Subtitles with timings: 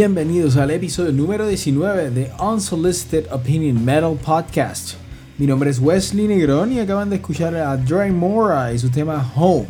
[0.00, 4.94] Bienvenidos al episodio número 19 de Unsolicited Opinion Metal Podcast.
[5.38, 9.32] Mi nombre es Wesley Negrón y acaban de escuchar a Dre Mora y su tema
[9.34, 9.66] Home.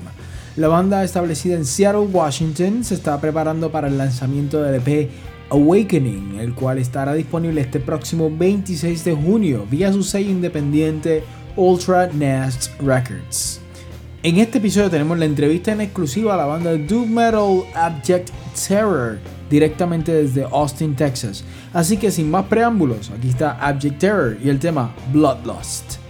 [0.56, 5.08] La banda establecida en Seattle, Washington, se está preparando para el lanzamiento del EP
[5.48, 11.24] Awakening, el cual estará disponible este próximo 26 de junio vía su sello independiente
[11.56, 13.62] Ultra Nast Records.
[14.22, 18.28] En este episodio tenemos la entrevista en exclusiva a la banda Doom Metal Abject
[18.68, 19.18] Terror
[19.50, 21.44] directamente desde Austin, Texas.
[21.72, 26.07] Así que sin más preámbulos, aquí está Abject Terror y el tema Bloodlust.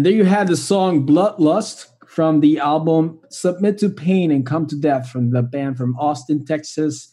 [0.00, 4.66] And there you had the song Bloodlust from the album Submit to Pain and Come
[4.68, 7.12] to Death from the band from Austin, Texas,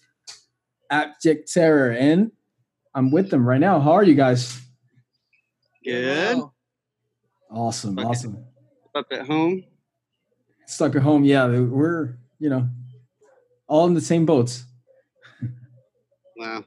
[0.90, 1.92] Abject Terror.
[1.92, 2.32] And
[2.96, 3.82] I'm with them right now.
[3.82, 4.62] How are you guys?
[5.84, 6.42] Good.
[7.52, 8.00] Awesome.
[8.00, 8.08] Okay.
[8.08, 8.46] Awesome.
[8.96, 9.66] Up at home.
[10.66, 11.26] Stuck at home.
[11.26, 12.70] Yeah, we're, you know,
[13.68, 14.64] all in the same boats.
[16.38, 16.64] Wow.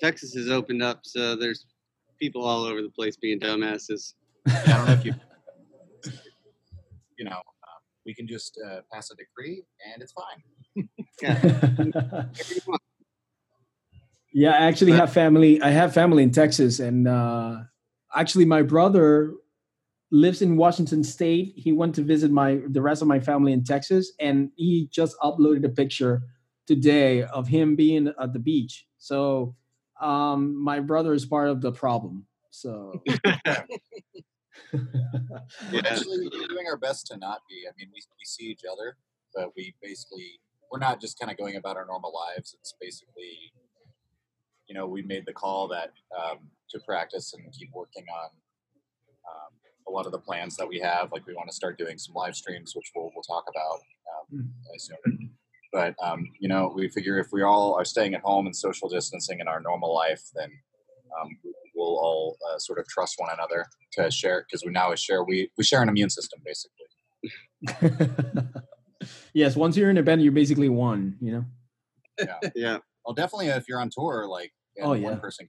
[0.00, 1.66] Texas has opened up, so there's
[2.20, 4.14] people all over the place being dumbasses.
[4.46, 5.14] I don't know if you,
[7.22, 9.62] you know, uh, we can just uh, pass a decree
[9.92, 10.88] and it's fine.
[11.22, 12.24] Yeah.
[14.34, 15.60] Yeah, I actually But- have family.
[15.60, 17.58] I have family in Texas, and uh,
[18.16, 19.34] actually, my brother
[20.10, 21.52] lives in Washington State.
[21.54, 25.18] He went to visit my the rest of my family in Texas, and he just
[25.20, 26.22] uploaded a picture
[26.66, 28.86] today of him being at the beach.
[28.96, 29.54] So,
[30.00, 32.26] um, my brother is part of the problem.
[32.50, 33.18] So, We're
[34.72, 35.82] Yeah.
[35.84, 37.64] actually doing our best to not be.
[37.68, 38.96] I mean, we, we see each other,
[39.34, 42.56] but we basically, we're not just kind of going about our normal lives.
[42.58, 43.52] It's basically,
[44.66, 46.38] you know, we made the call that um,
[46.70, 48.30] to practice and keep working on
[49.28, 49.52] um,
[49.88, 51.12] a lot of the plans that we have.
[51.12, 53.80] Like we want to start doing some live streams, which we'll, we'll talk about
[54.32, 55.30] um, I soon.
[55.72, 58.88] But, um, you know, we figure if we all are staying at home and social
[58.88, 60.50] distancing in our normal life, then
[61.20, 61.28] um,
[61.82, 65.50] we'll all uh, sort of trust one another to share because we now share we
[65.58, 66.86] we share an immune system basically.
[69.34, 71.16] yes, once you're in a band, you're basically one.
[71.20, 71.44] You know.
[72.18, 72.50] yeah.
[72.54, 72.78] yeah.
[73.04, 75.04] Well, definitely if you're on tour, like and Oh, yeah.
[75.10, 75.48] one person,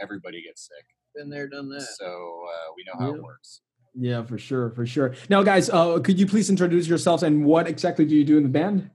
[0.00, 0.84] everybody gets sick.
[1.14, 1.82] Been there, done that.
[1.82, 3.16] So uh, we know how Yeah.
[3.18, 3.60] it works.
[3.98, 5.14] Yeah, for sure, for sure.
[5.30, 8.42] Now, guys, uh, could you please introduce yourselves and what exactly do you do in
[8.42, 8.90] the band?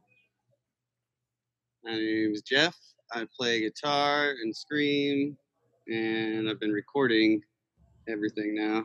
[1.83, 2.77] My name is Jeff.
[3.11, 5.35] I play guitar and scream,
[5.88, 7.41] and I've been recording
[8.07, 8.83] everything now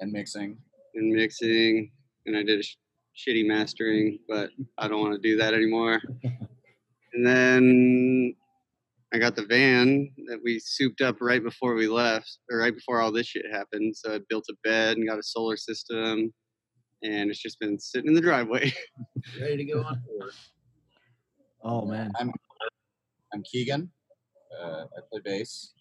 [0.00, 0.58] And mixing.
[0.94, 1.90] and mixing,
[2.26, 2.76] and I did a sh-
[3.16, 6.00] shitty mastering, but I don't want to do that anymore.
[7.14, 8.34] And then
[9.14, 13.00] I got the van that we souped up right before we left, or right before
[13.00, 13.96] all this shit happened.
[13.96, 16.30] So I built a bed and got a solar system,
[17.02, 18.70] and it's just been sitting in the driveway.
[19.40, 20.30] Ready to go on tour.
[21.62, 22.30] Oh man, I'm
[23.32, 23.90] I'm Keegan.
[24.62, 25.72] Uh, I play bass.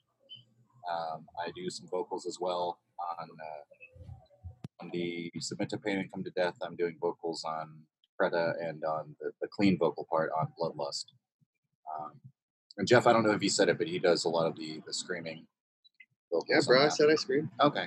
[0.92, 2.80] Um, I do some vocals as well
[3.20, 6.56] on uh, on the Submit to Pain and Come to Death.
[6.62, 7.70] I'm doing vocals on
[8.20, 11.06] Preda and on the, the clean vocal part on Bloodlust.
[12.00, 12.12] Um,
[12.78, 14.56] and Jeff, I don't know if he said it, but he does a lot of
[14.56, 15.46] the the screaming.
[16.32, 16.86] Vocals yeah, bro.
[16.86, 17.50] I said I screamed.
[17.62, 17.86] Okay.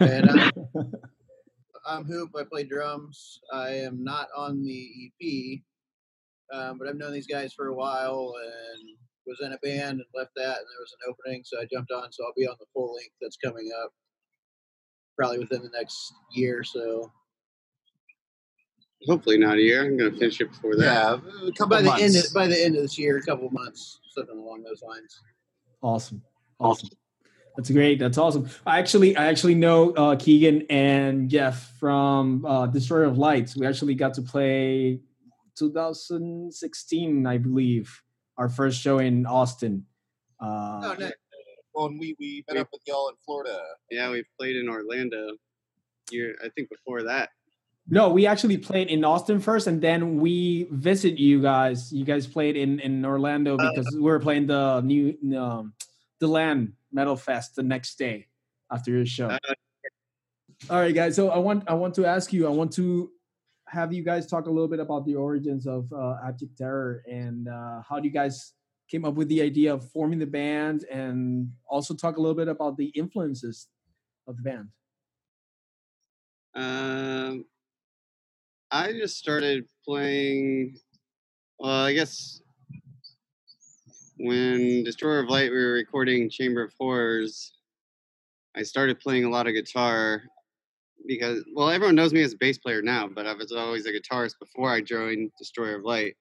[0.00, 0.52] And I'm,
[1.86, 2.30] I'm Hoop.
[2.38, 3.40] I play drums.
[3.52, 5.60] I am not on the EP,
[6.52, 8.96] um, but I've known these guys for a while and
[9.28, 11.92] was in a band and left that, and there was an opening, so I jumped
[11.92, 12.10] on.
[12.10, 13.92] So I'll be on the full length that's coming up
[15.16, 17.12] probably within the next year or so.
[19.06, 19.84] Hopefully not a year.
[19.84, 20.82] I'm gonna finish it before that.
[20.82, 22.02] Yeah, a couple By the months.
[22.02, 25.20] end, of, by the end of this year, a couple months, something along those lines.
[25.82, 26.22] awesome,
[26.58, 26.88] awesome.
[27.56, 27.98] That's great.
[27.98, 28.48] That's awesome.
[28.64, 33.56] I actually, I actually know uh, Keegan and Jeff from uh, Destroyer of Lights.
[33.56, 35.00] We actually got to play
[35.56, 38.00] 2016, I believe,
[38.38, 39.84] our first show in Austin.
[40.40, 41.10] Uh, Oh, no.
[41.74, 43.58] well, and we we met up with y'all in Florida.
[43.90, 45.32] Yeah, we've played in Orlando.
[46.10, 47.28] Year, I think before that.
[47.90, 51.92] No, we actually played in Austin first, and then we visit you guys.
[51.92, 55.74] You guys played in in Orlando because we were playing the new um,
[56.20, 58.28] the Land Metal Fest the next day
[58.70, 59.28] after your show.
[59.28, 59.38] Uh,
[60.70, 61.16] All right, guys.
[61.16, 62.46] So I want I want to ask you.
[62.46, 63.10] I want to
[63.70, 67.48] have you guys talk a little bit about the origins of uh, Abject Terror and
[67.48, 68.54] uh, how do you guys
[68.88, 72.48] came up with the idea of forming the band, and also talk a little bit
[72.48, 73.68] about the influences
[74.26, 74.68] of the band.
[76.54, 77.44] Um,
[78.70, 80.78] I just started playing.
[81.58, 82.40] Well, I guess
[84.16, 87.52] when Destroyer of Light we were recording Chamber of Horrors,
[88.56, 90.22] I started playing a lot of guitar
[91.08, 93.92] because well, everyone knows me as a bass player now, but I was always a
[93.92, 96.14] guitarist before I joined Destroyer of Light.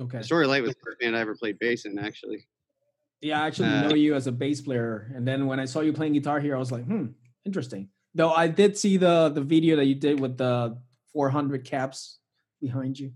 [0.00, 0.18] Okay.
[0.18, 2.48] Destroyer of Light was the first band I ever played bass in, actually.
[3.20, 5.80] Yeah, I actually Uh, know you as a bass player, and then when I saw
[5.80, 7.06] you playing guitar here, I was like, hmm,
[7.44, 7.90] interesting.
[8.14, 10.80] Though I did see the the video that you did with the
[11.12, 12.18] 400 caps
[12.60, 13.12] behind you.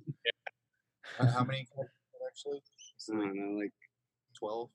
[1.18, 1.66] How- How many
[2.28, 2.60] actually?
[3.12, 3.72] I don't know, like
[4.38, 4.70] Twelve.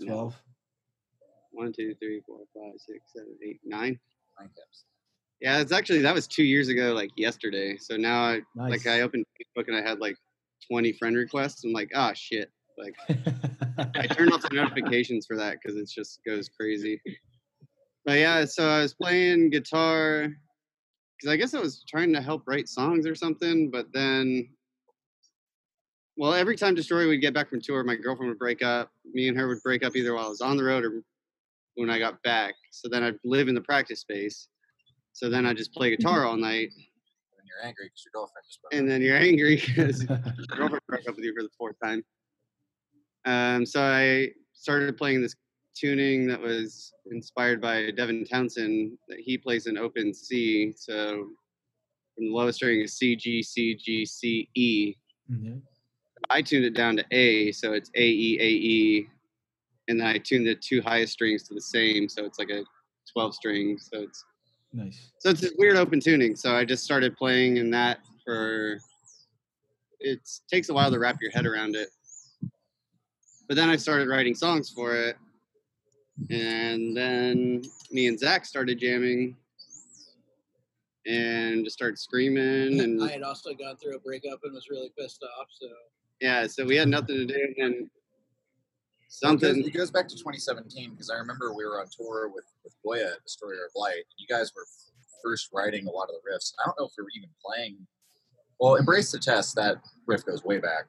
[0.00, 0.42] no, 12.
[1.52, 3.98] one, two, three, four, five, six, seven, eight, nine.
[4.38, 4.84] Nine caps.
[5.40, 7.76] Yeah, it's actually that was two years ago, like yesterday.
[7.76, 8.70] So now I Nice.
[8.70, 10.16] like I opened Facebook and I had like
[10.70, 11.64] 20 friend requests.
[11.64, 12.50] I'm like, ah, shit.
[12.76, 12.94] Like
[13.96, 17.00] I turned off the notifications for that because it just goes crazy.
[18.04, 20.28] But yeah, so I was playing guitar
[21.18, 24.48] because I guess I was trying to help write songs or something, but then,
[26.16, 28.90] well, every time Destroyer would get back from tour, my girlfriend would break up.
[29.12, 31.02] Me and her would break up either while I was on the road or
[31.74, 32.54] when I got back.
[32.70, 34.48] So then I'd live in the practice space.
[35.12, 38.60] So then I just play guitar all night, And you're angry because your girlfriend just
[38.62, 41.76] broke and then you're angry because your girlfriend broke up with you for the fourth
[41.82, 42.04] time.
[43.24, 45.34] Um, so I started playing this
[45.76, 50.72] tuning that was inspired by Devin Townsend that he plays in open C.
[50.76, 51.28] So
[52.14, 54.94] from the lowest string is C G C G C E.
[55.30, 55.62] Mhm.
[56.30, 59.08] I tuned it down to A, so it's A E A E,
[59.88, 62.64] and then I tuned the two highest strings to the same, so it's like a
[63.12, 63.78] twelve string.
[63.78, 64.24] So it's
[64.72, 65.12] Nice.
[65.18, 66.36] so it's this weird open tuning.
[66.36, 68.78] So I just started playing in that for.
[70.00, 71.88] It takes a while to wrap your head around it,
[73.48, 75.16] but then I started writing songs for it,
[76.30, 79.34] and then me and Zach started jamming,
[81.06, 84.92] and just started screaming and I had also gone through a breakup and was really
[84.96, 85.48] pissed off.
[85.50, 85.68] So
[86.20, 86.46] yeah.
[86.46, 87.90] So we had nothing to do, and
[89.22, 89.66] Well, it goes- something.
[89.66, 93.12] It goes back to 2017 because I remember we were on tour with with Goya
[93.12, 94.04] at Destroyer of Light.
[94.16, 94.66] You guys were
[95.22, 96.52] first writing a lot of the riffs.
[96.58, 97.86] I don't know if we were even playing.
[98.60, 99.54] Well, Embrace the Test.
[99.54, 100.84] That riff goes way back.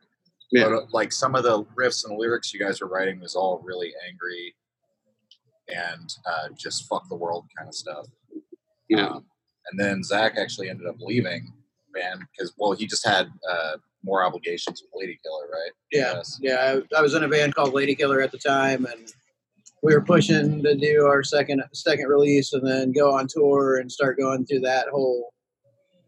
[0.51, 0.65] Yeah.
[0.65, 3.61] But uh, like some of the riffs and lyrics you guys were writing was all
[3.63, 4.55] really angry
[5.67, 8.07] and uh, just fuck the world kind of stuff.
[8.87, 9.07] Yeah.
[9.07, 9.25] Um,
[9.69, 11.53] and then Zach actually ended up leaving
[11.93, 15.71] band because well he just had uh, more obligations with Lady Killer, right?
[15.91, 16.39] yeah, Yes.
[16.41, 16.79] yeah.
[16.93, 19.11] I, I was in a band called Lady Killer at the time, and
[19.83, 23.91] we were pushing to do our second second release, and then go on tour and
[23.91, 25.33] start going through that whole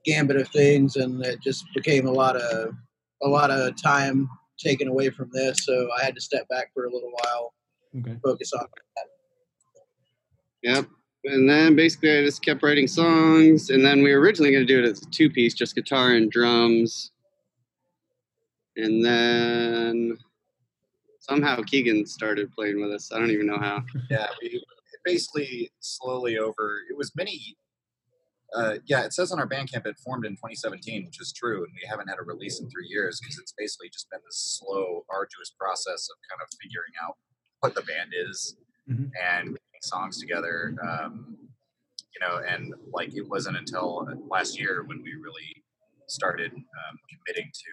[0.05, 2.73] gambit of things, and it just became a lot of
[3.23, 4.27] a lot of time
[4.59, 5.65] taken away from this.
[5.65, 7.53] So I had to step back for a little while,
[7.99, 8.15] Okay.
[8.23, 9.05] focus on that.
[10.63, 10.85] Yep.
[11.25, 13.69] And then basically I just kept writing songs.
[13.69, 16.13] And then we were originally going to do it as a two piece, just guitar
[16.13, 17.11] and drums.
[18.77, 20.17] And then
[21.19, 23.11] somehow Keegan started playing with us.
[23.11, 23.83] I don't even know how.
[24.09, 24.63] Yeah, we
[25.03, 26.79] basically slowly over.
[26.89, 27.57] It was many.
[28.53, 31.71] Uh, yeah, it says on our Bandcamp it formed in 2017, which is true, and
[31.73, 35.05] we haven't had a release in three years because it's basically just been this slow,
[35.09, 37.15] arduous process of kind of figuring out
[37.61, 38.57] what the band is
[38.89, 39.09] Mhm.
[39.23, 40.75] and getting songs together.
[40.83, 41.37] Um,
[42.13, 45.63] you know, and like it wasn't until last year when we really
[46.07, 47.71] started um, committing to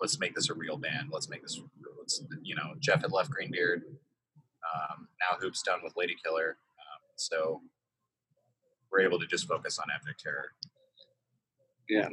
[0.00, 1.08] let's make this a real band.
[1.10, 1.60] Let's make this.
[1.98, 3.82] Let's you know, Jeff had left Greenbeard.
[3.82, 7.60] Um, now Hoop's done with Lady Killer, um, so
[8.90, 10.52] we're able to just focus on Abject Terror.
[11.88, 12.08] Yeah.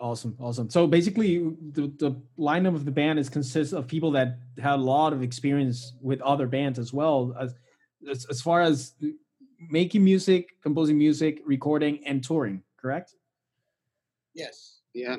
[0.00, 0.68] Awesome, awesome.
[0.68, 1.38] So basically,
[1.72, 5.22] the, the lineup of the band is consists of people that had a lot of
[5.22, 7.54] experience with other bands as well, as
[8.10, 8.94] as, as far as
[9.70, 12.62] making music, composing music, recording, and touring.
[12.76, 13.14] Correct?
[14.34, 15.16] Yes, Yeah.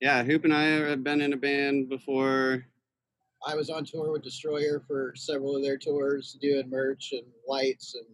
[0.00, 0.22] Yeah.
[0.22, 2.64] Hoop and I have been in a band before.
[3.46, 7.94] I was on tour with Destroyer for several of their tours, doing merch and lights
[7.94, 8.06] and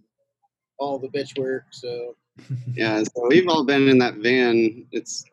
[0.78, 1.64] all the bitch work.
[1.70, 2.16] So
[2.74, 3.02] Yeah.
[3.02, 4.86] So we've all been in that van.
[4.92, 5.24] It's,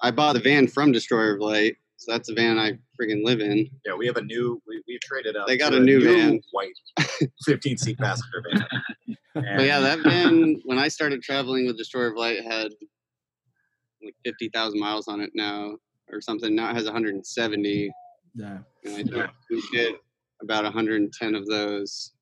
[0.00, 1.76] I bought the van from Destroyer of Light.
[1.96, 3.70] So that's the van I freaking live in.
[3.86, 4.60] Yeah, we have a new.
[4.68, 5.46] We, we traded out.
[5.46, 6.40] They got to a new van.
[6.52, 6.74] white,
[7.44, 8.66] 15 seat passenger van.
[9.34, 12.70] But yeah, that van, when I started traveling with Destroyer of Light, had
[14.04, 15.76] like 50,000 miles on it now
[16.10, 16.54] or something.
[16.54, 17.90] Now it has 170.
[18.34, 18.58] Yeah.
[18.84, 19.94] And I think we did
[20.42, 22.12] about 110 of those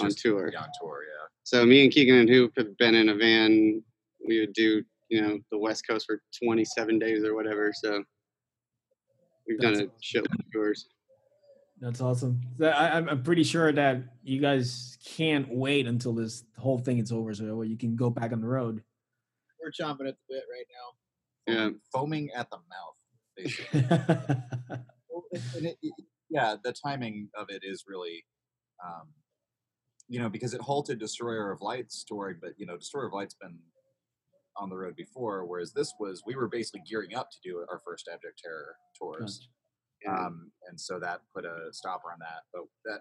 [0.00, 0.50] on Just- tour.
[0.52, 1.02] yeah, on tour.
[1.04, 1.26] Yeah.
[1.44, 3.82] So me and Keegan and Hoop have been in a van.
[4.26, 7.72] We would do, you know, the West Coast for 27 days or whatever.
[7.74, 8.02] So
[9.46, 10.88] we've done a That's- shitload of tours.
[11.80, 12.40] That's awesome.
[12.60, 17.12] I, I'm- I'm pretty sure that you guys can't wait until this whole thing is
[17.12, 18.82] over, so you can go back on the road.
[19.68, 21.52] We're chomping at the bit right now.
[21.52, 21.70] Yeah.
[21.92, 22.96] Foaming at the mouth.
[23.36, 23.84] Basically.
[25.30, 25.92] It, and it, it-
[26.30, 28.24] yeah, the timing of it is really,
[28.84, 29.08] um,
[30.08, 33.34] you know, because it halted Destroyer of Light's touring, but you know, Destroyer of Light's
[33.34, 33.58] been
[34.56, 37.78] on the road before, whereas this was we were basically gearing up to do our
[37.84, 39.48] first Abject Terror tours,
[40.02, 40.14] Yeah.
[40.26, 42.42] um, and so that put a stopper on that.
[42.52, 43.00] But that,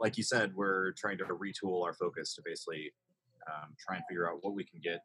[0.00, 2.92] like you said, we're trying to retool our focus to basically
[3.50, 5.00] um, try and figure out what we can get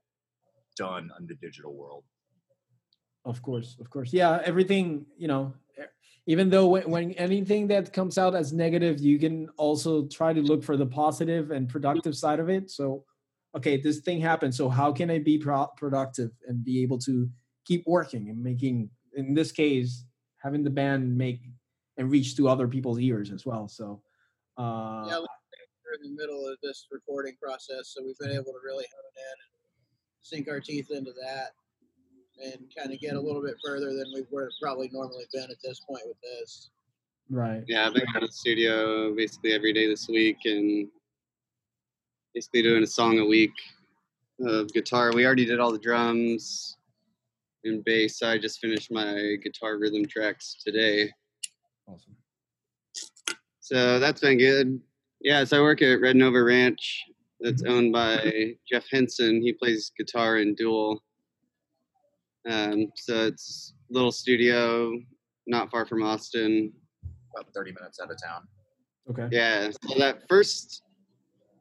[0.76, 2.04] done in the digital world.
[3.26, 4.12] Of course, of course.
[4.14, 5.54] Yeah, everything, you know,
[6.28, 10.42] even though when, when anything that comes out as negative, you can also try to
[10.42, 12.70] look for the positive and productive side of it.
[12.70, 13.04] So,
[13.56, 14.54] okay, this thing happened.
[14.54, 17.30] So, how can I be pro- productive and be able to
[17.66, 20.06] keep working and making, in this case,
[20.38, 21.42] having the band make
[21.98, 23.68] and reach to other people's ears as well.
[23.68, 24.02] So,
[24.58, 28.62] uh, yeah, we're in the middle of this recording process, so we've been able to
[28.64, 29.51] really hone in and
[30.22, 31.52] sink our teeth into that
[32.44, 35.50] and kind of get a little bit further than we would have probably normally been
[35.50, 36.70] at this point with this.
[37.30, 37.64] Right.
[37.68, 40.88] Yeah, I've been going to the studio basically every day this week and
[42.34, 43.54] basically doing a song a week
[44.42, 45.12] of guitar.
[45.14, 46.78] We already did all the drums
[47.64, 48.24] and bass.
[48.24, 51.12] I just finished my guitar rhythm tracks today.
[51.88, 52.16] Awesome.
[53.60, 54.82] So that's been good.
[55.22, 57.04] Yeah, so I work at Red Nova Ranch
[57.42, 59.42] that's owned by Jeff Henson.
[59.42, 61.02] He plays guitar and Duel.
[62.50, 64.98] Um, so it's a little studio
[65.48, 66.72] not far from Austin.
[67.36, 68.48] About 30 minutes out of town.
[69.10, 69.36] Okay.
[69.36, 69.70] Yeah.
[69.88, 70.84] So that first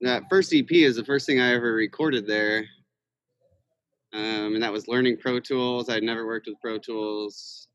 [0.03, 2.65] that first EP is the first thing I ever recorded there.
[4.13, 5.89] Um, and that was learning Pro Tools.
[5.89, 7.69] I'd never worked with Pro Tools,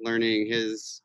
[0.00, 1.02] learning his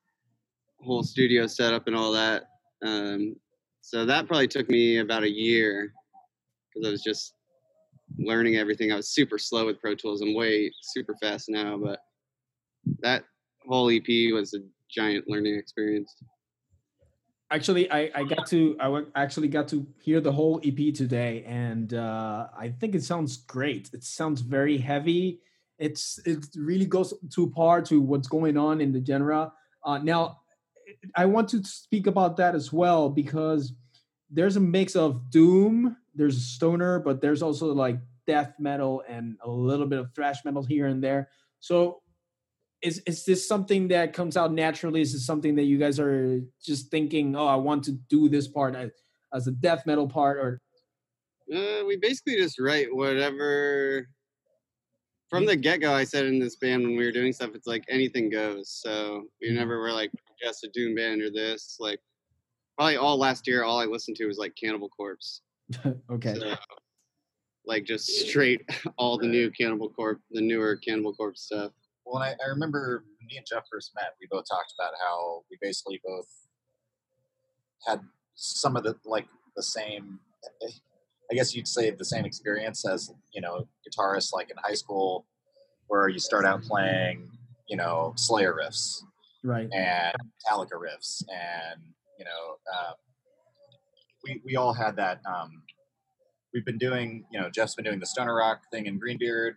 [0.84, 2.44] whole studio setup and all that.
[2.84, 3.36] Um,
[3.82, 5.94] so that probably took me about a year
[6.80, 7.34] because I was just
[8.18, 8.92] learning everything.
[8.92, 10.22] I was super slow with Pro Tools.
[10.22, 12.00] I'm way super fast now, but
[13.00, 13.24] that
[13.68, 16.15] whole EP was a giant learning experience.
[17.52, 21.94] Actually, I, I got to I actually got to hear the whole EP today, and
[21.94, 23.89] uh, I think it sounds great.
[23.92, 25.39] It sounds very heavy.
[25.80, 29.52] It's it really goes too far to what's going on in the genre.
[29.84, 30.42] Uh, now,
[31.15, 33.74] I want to speak about that as well because
[34.30, 39.38] there's a mix of doom, there's a stoner, but there's also like death metal and
[39.44, 41.30] a little bit of thrash metal here and there.
[41.62, 42.02] So
[42.82, 45.02] is is this something that comes out naturally?
[45.02, 48.48] Is this something that you guys are just thinking, oh, I want to do this
[48.48, 48.92] part as,
[49.34, 50.62] as a death metal part, or
[51.54, 54.08] Uh, we basically just write whatever.
[55.30, 57.68] From the get go, I said in this band when we were doing stuff, it's
[57.68, 58.70] like anything goes.
[58.84, 61.78] So we never were like, just a doom band or this.
[61.80, 62.00] Like,
[62.76, 65.42] probably all last year, all I listened to was like Cannibal Corpse.
[66.12, 66.56] okay, So,
[67.66, 68.62] like, just straight
[68.98, 71.72] all the new Cannibal Corpse, the newer Cannibal Corpse stuff.
[72.06, 75.58] Well, I, I remember me and Jeff first met, we both talked about how we
[75.62, 76.28] basically both
[77.88, 78.02] had
[78.36, 80.20] some of the like the same
[81.32, 85.26] I guess you'd say the same experience as, you know, guitarists like in high school
[85.88, 87.30] where you start out playing,
[87.68, 89.04] you know, Slayer riffs
[89.44, 90.16] right, and
[90.50, 91.82] Metallica riffs and,
[92.18, 92.94] you know, uh,
[94.24, 95.64] we, we all had that um,
[96.54, 99.56] we've been doing, you know, Jeff's been doing the stoner rock thing in Greenbeard,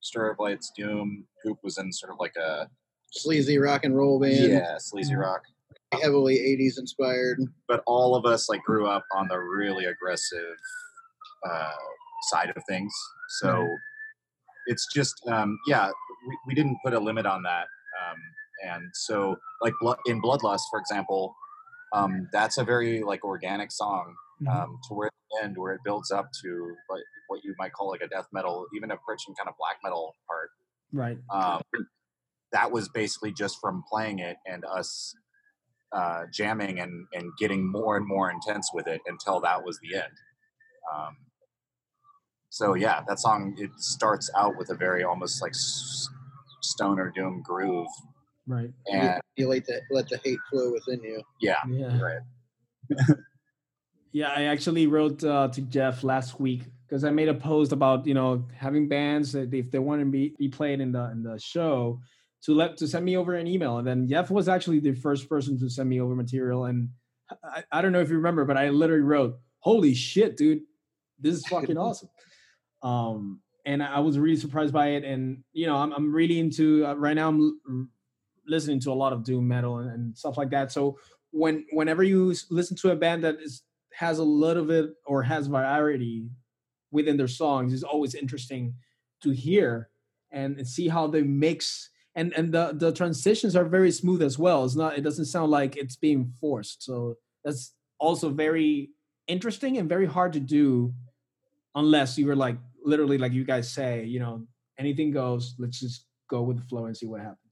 [0.00, 2.68] Stir of Lights, Doom, Coop was in sort of like a
[3.10, 5.40] Sleazy rock and roll band, yeah, sleazy rock.
[6.02, 7.38] heavily 80s inspired.
[7.66, 10.56] But all of us like grew up on the really aggressive
[11.48, 11.70] uh,
[12.30, 12.92] side of things.
[13.40, 13.68] So Right.
[14.66, 15.88] it's just um, yeah,
[16.28, 17.66] we, we didn't put a limit on that.
[18.10, 18.18] Um,
[18.70, 19.72] and so like
[20.04, 21.34] in Bloodlust, for example,
[21.92, 24.48] um, that's a very like organic song Mhm.
[24.62, 27.90] um, to where the end where it builds up to like what you might call
[27.90, 30.50] like a death metal, even approaching kind of black metal part.
[30.92, 31.62] right, Um,
[32.52, 35.14] that was basically just from playing it and us
[35.92, 39.96] uh, jamming and, and getting more and more intense with it until that was the
[39.96, 40.12] end.
[40.94, 41.16] Um,
[42.50, 46.08] so yeah, that song it starts out with a very almost like s-
[46.62, 47.88] stoner doom groove,
[48.48, 51.22] right, and You let the, let the hate flow within you.
[51.40, 52.00] yeah, yeah.
[52.00, 52.20] right.
[54.12, 58.06] Yeah, I actually wrote uh, to Jeff last week because I made a post about
[58.06, 61.22] you know having bands that if they want to be, be played in the in
[61.22, 62.00] the show
[62.44, 65.28] to let to send me over an email, and then Jeff was actually the first
[65.28, 66.88] person to send me over material, and
[67.44, 70.60] I, I don't know if you remember, but I literally wrote, "Holy shit, dude,
[71.20, 72.08] this is fucking awesome."
[72.82, 76.86] Um, and I was really surprised by it, and you know I'm I'm really into
[76.86, 77.28] uh, right now.
[77.28, 77.86] I'm l-
[78.48, 80.72] listening to a lot of doom metal and, and stuff like that.
[80.72, 80.98] So
[81.30, 83.62] when whenever you listen to a band that is
[83.94, 86.28] has a little bit or has variety
[86.90, 88.74] within their songs is always interesting
[89.22, 89.90] to hear
[90.30, 91.90] and see how they mix.
[92.14, 94.64] And and the the transitions are very smooth as well.
[94.64, 96.82] It's not it doesn't sound like it's being forced.
[96.82, 98.90] So that's also very
[99.26, 100.92] interesting and very hard to do
[101.74, 104.46] unless you were like literally like you guys say you know
[104.78, 107.47] anything goes let's just go with the flow and see what happens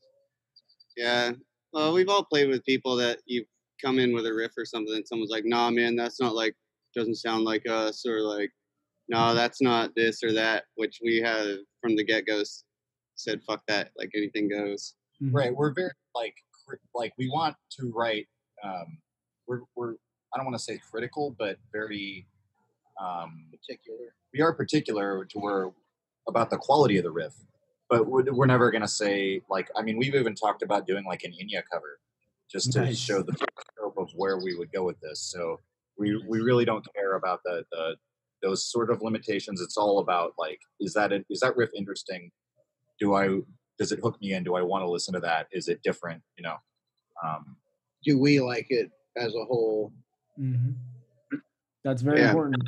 [0.97, 1.33] Yeah.
[1.73, 3.45] Well, we've all played with people that you
[3.85, 6.55] come in with a riff or something, and someone's like, "Nah, man, that's not like
[6.95, 8.51] doesn't sound like us," or like,
[9.09, 12.43] "No, that's not this or that," which we have from the get go
[13.17, 14.95] said, "Fuck that!" Like anything goes.
[15.23, 15.33] Mhm.
[15.33, 16.35] right we're very like
[16.67, 18.29] cri- like we want to write
[18.63, 18.99] um
[19.47, 22.27] we're we're i don't want to say critical but very
[23.01, 24.15] um Particular.
[24.35, 25.71] we are particular to where
[26.29, 27.35] about the quality of the riff
[27.89, 31.05] but we're, we're never going to say like i mean we've even talked about doing
[31.05, 31.99] like an Enya cover
[32.51, 32.99] just to Nice.
[32.99, 33.33] show the
[33.77, 35.61] scope of where we would go with this so
[35.99, 37.97] we we really don't care about the the
[38.43, 39.63] those sort of limitations.
[39.63, 42.31] It's all about like, is that a, is that riff interesting?
[43.01, 43.41] Do I
[43.79, 44.45] does it hook me in?
[44.45, 45.47] Do I want to listen to that?
[45.53, 46.23] Is it different?
[46.37, 46.57] You know.
[47.25, 47.57] Um,
[48.05, 49.91] Do we like it as a whole?
[50.37, 50.73] hmm
[51.83, 52.29] That's very Yeah.
[52.29, 52.63] important.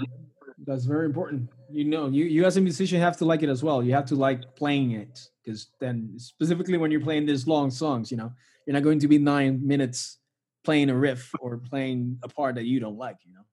[0.66, 1.50] That's very important.
[1.70, 3.83] You know, you you as a musician have to like it as well.
[3.83, 8.11] You have to like playing it because then specifically when you're playing these long songs,
[8.11, 8.33] you know,
[8.66, 10.18] you're not going to be nine minutes
[10.64, 13.16] playing a riff or playing a part that you don't like.
[13.24, 13.44] You know.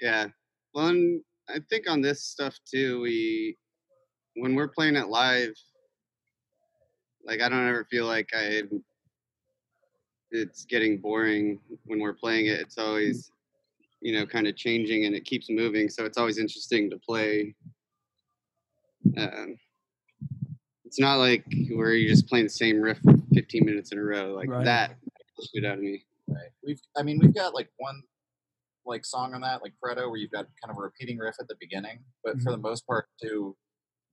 [0.00, 0.28] Yeah.
[0.72, 3.56] Well, and I think on this stuff too, we
[4.36, 5.54] when we're playing it live,
[7.24, 8.62] like I don't ever feel like I
[10.30, 12.60] it's getting boring when we're playing it.
[12.60, 13.32] It's always
[14.00, 17.54] you know kind of changing and it keeps moving, so it's always interesting to play.
[19.16, 19.56] Um,
[20.84, 24.02] it's not like where you're just playing the same riff for 15 minutes in a
[24.02, 24.64] row like Right.
[24.64, 24.96] that.
[25.54, 26.04] Shit out of me.
[26.28, 26.50] right.
[26.64, 28.02] We've, I mean, we've got like one
[28.84, 31.48] like song on that, like Preto, where you've got kind of a repeating riff at
[31.48, 33.56] the beginning, but for the most part, too,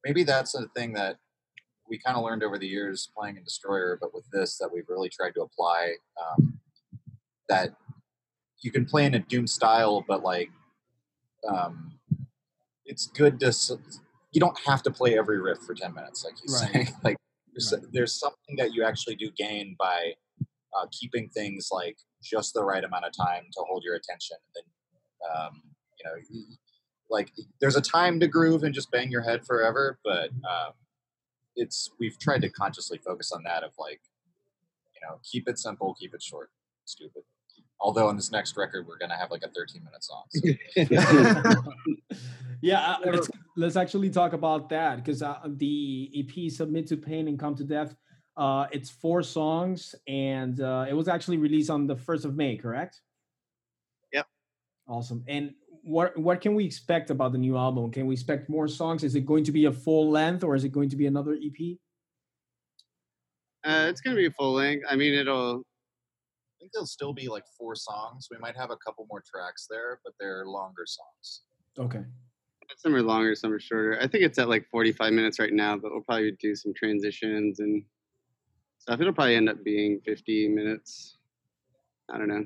[0.06, 1.17] maybe that's a thing that
[1.89, 4.88] we kind of learned over the years playing in Destroyer, but with this that we've
[4.88, 5.93] really tried to apply.
[6.21, 6.60] Um,
[7.50, 7.76] that
[8.62, 10.50] you can play in a Doom style, but like,
[11.48, 12.00] um,
[12.86, 13.54] it's good to.
[14.32, 16.88] You don't have to play every riff for ten minutes, like you Right.
[16.88, 16.93] say.
[17.04, 17.17] Like,
[17.54, 20.13] there's, there's something that you actually do gain by
[20.76, 24.38] uh, keeping things like just the right amount of time to hold your attention.
[24.56, 25.62] And then, um,
[25.98, 26.46] you know,
[27.10, 30.74] like there's a time to groove and just bang your head forever, but um,
[31.56, 34.02] it's we've tried to consciously focus on that of like,
[34.93, 36.52] you know, keep it simple, keep it short,
[36.86, 37.24] stupid.
[37.80, 40.24] Although on this next record we're gonna have like a 13 minute song.
[40.30, 42.18] So.
[42.62, 47.28] yeah, uh, let's, let's actually talk about that because uh, the EP "Submit to Pain
[47.28, 47.96] and Come to Death"
[48.38, 52.56] uh, it's four songs, and uh, it was actually released on the first of May,
[52.56, 53.02] correct?
[54.13, 54.28] Yep.
[54.88, 55.24] Awesome.
[55.28, 57.92] And what what can we expect about the new album?
[57.92, 59.04] Can we expect more songs?
[59.04, 61.34] Is it going to be a full length, or is it going to be another
[61.34, 61.78] EP?
[63.66, 64.86] Uh, it's gonna be a full length.
[64.88, 65.63] I mean, it'll
[66.58, 68.30] I think there'll still be like four songs.
[68.32, 71.41] We might have a couple more tracks there, but they're longer songs.
[71.78, 72.04] Okay.
[72.78, 74.00] Some are longer, some are shorter.
[74.02, 77.60] I think it's at like 45 minutes right now, but we'll probably do some transitions
[77.60, 77.84] and
[78.80, 79.00] stuff.
[79.00, 81.17] It'll probably end up being 50 minutes.
[82.12, 82.46] I don't know.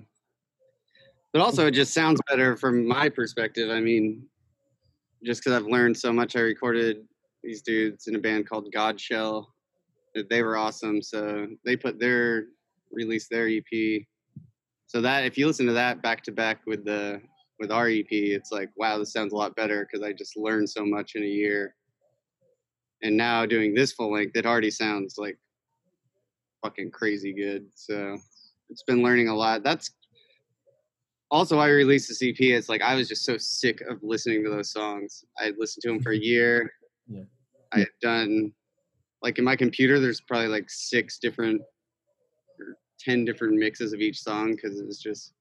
[1.32, 1.46] But hmm.
[1.46, 3.70] also, it just sounds better from my perspective.
[3.70, 4.28] I mean,
[5.24, 7.06] just because I've learned so much, I recorded
[7.44, 9.46] these dudes in a band called Godshell.
[10.30, 11.02] They were awesome.
[11.02, 12.48] So they put their
[12.92, 14.04] released their EP.
[14.88, 17.22] So that if you listen to that back to back with the
[17.60, 20.70] with our EP, it's like, wow, this sounds a lot better because I just learned
[20.70, 21.76] so much in a year.
[23.04, 25.38] And now doing this full length, it already sounds like
[26.64, 27.68] fucking crazy good.
[27.76, 28.18] So
[28.70, 29.64] it's been learning a lot.
[29.64, 29.92] That's
[31.30, 32.40] also why I released this EP.
[32.40, 35.24] It's like I was just so sick of listening to those songs.
[35.40, 36.72] I had listened to them for a year.
[37.08, 37.24] Yeah.
[37.72, 38.52] I had done
[39.22, 40.00] like in my computer.
[40.00, 41.62] There's probably like six different
[43.02, 45.34] or ten different mixes of each song because it's just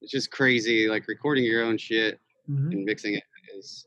[0.00, 0.88] it's just crazy.
[0.88, 2.72] Like recording your own shit Mhm.
[2.72, 3.22] and mixing it
[3.54, 3.86] is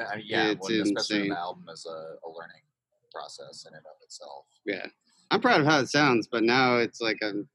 [0.00, 1.30] Uh, yeah, It's when- especially insane.
[1.32, 1.90] an album is a,
[2.24, 2.62] a learning
[3.12, 4.46] process in and of itself.
[4.64, 4.86] yeah.
[5.30, 7.46] I'm proud of how it sounds, but now it's like I'm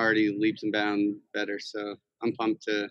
[0.00, 1.60] already leaps and bounds better.
[1.60, 2.90] So I'm pumped to.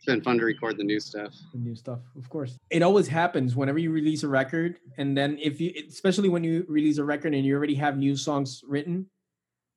[0.00, 1.34] It's been fun to record the new stuff.
[1.52, 2.56] the new stuff of course.
[2.70, 6.64] It always happens whenever you release a record and then if you especially when you
[6.70, 9.10] release a record and you already have new songs written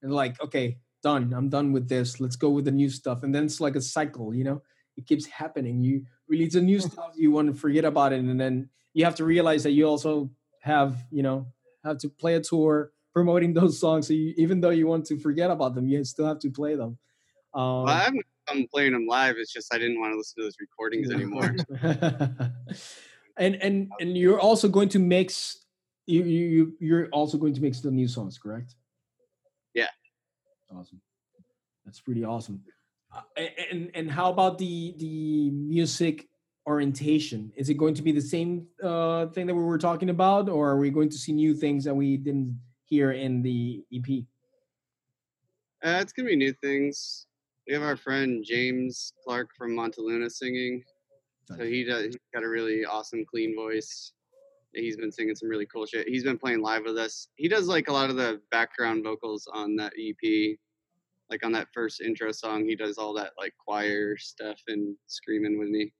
[0.01, 1.33] and like okay done.
[1.33, 2.21] I'm done with this.
[2.21, 3.23] Let's go with the new stuff.
[3.23, 4.61] And then it's like a cycle you know?
[4.95, 5.83] It keeps happening.
[5.83, 9.15] You release a new stuff you want to forget about it and then you have
[9.15, 10.31] to realize that you also
[10.61, 11.47] have you know
[11.83, 15.19] have to play a tour promoting those songs so you, even though you want to
[15.19, 16.97] forget about them you still have to play them.
[17.53, 19.35] Um, Well, I haven't come playing them live.
[19.37, 21.53] It's just I didn't want to listen to those recordings anymore.
[23.37, 25.65] and and and you're also going to mix
[26.05, 28.75] you you you- you're also going to mix the new songs correct
[29.73, 29.87] Yeah.
[30.75, 31.01] awesome
[31.85, 32.63] that's pretty awesome
[33.15, 33.21] uh,
[33.71, 36.27] and and how about the the music
[36.67, 40.49] orientation is it going to be the same uh thing that we were talking about
[40.49, 44.07] or are we going to see new things that we didn't hear in the ep
[45.83, 47.27] Uh, it's gonna be new things.
[47.67, 50.83] We have our friend James Clark from Monte Luna singing.
[51.45, 52.05] So he does.
[52.05, 54.13] He's got a really awesome, clean voice.
[54.73, 56.07] He's been singing some really cool shit.
[56.07, 57.29] He's been playing live with us.
[57.35, 60.57] He does like a lot of the background vocals on that EP.
[61.29, 65.57] Like on that first intro song, he does all that like choir stuff and screaming
[65.57, 65.93] with me.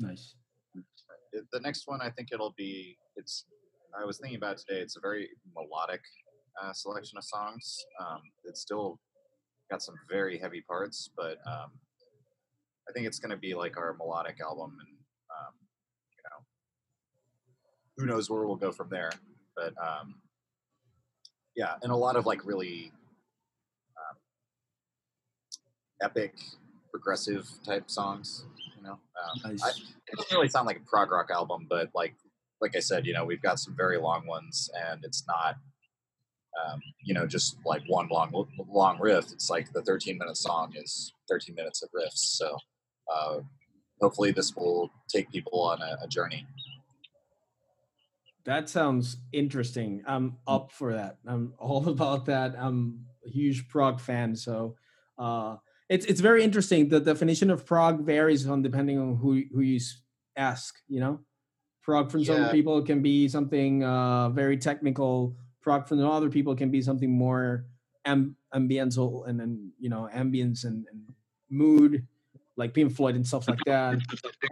[0.00, 0.34] nice
[1.52, 2.96] The next one, I think it'll be.
[3.16, 3.44] It's.
[3.98, 4.80] I was thinking about today.
[4.80, 6.00] It's a very melodic
[6.62, 7.78] uh, selection of songs.
[8.00, 8.98] Um, it's still
[9.70, 11.70] got some very heavy parts, but um,
[12.88, 14.96] I think it's going to be like our melodic album, and
[15.30, 15.54] um,
[16.16, 16.44] you know,
[17.96, 19.10] who knows where we'll go from there.
[19.56, 20.16] But um,
[21.56, 22.92] yeah, and a lot of like really
[23.96, 24.16] um,
[26.02, 26.34] epic,
[26.90, 28.44] progressive type songs.
[28.76, 32.14] You know, um, I, it doesn't really sound like a prog rock album, but like
[32.60, 35.56] like I said, you know, we've got some very long ones, and it's not.
[36.64, 38.32] Um, you know, just like one long
[38.68, 39.32] long riff.
[39.32, 42.18] It's like the 13 minute song is 13 minutes of riffs.
[42.18, 42.56] So
[43.14, 43.40] uh,
[44.00, 46.46] hopefully this will take people on a, a journey.
[48.44, 50.02] That sounds interesting.
[50.06, 51.18] I'm up for that.
[51.26, 52.54] I'm all about that.
[52.56, 54.76] I'm a huge prog fan, so
[55.18, 55.56] uh,
[55.88, 56.88] it's it's very interesting.
[56.88, 59.80] The definition of prog varies on depending on who who you
[60.36, 60.76] ask.
[60.88, 61.20] You know,
[61.82, 65.36] prog from some people can be something uh, very technical.
[65.66, 67.66] Prog from other people can be something more
[68.06, 71.10] amb- ambiental and then you know ambience and, and
[71.50, 72.06] mood,
[72.56, 73.98] like Pink Floyd and stuff like that.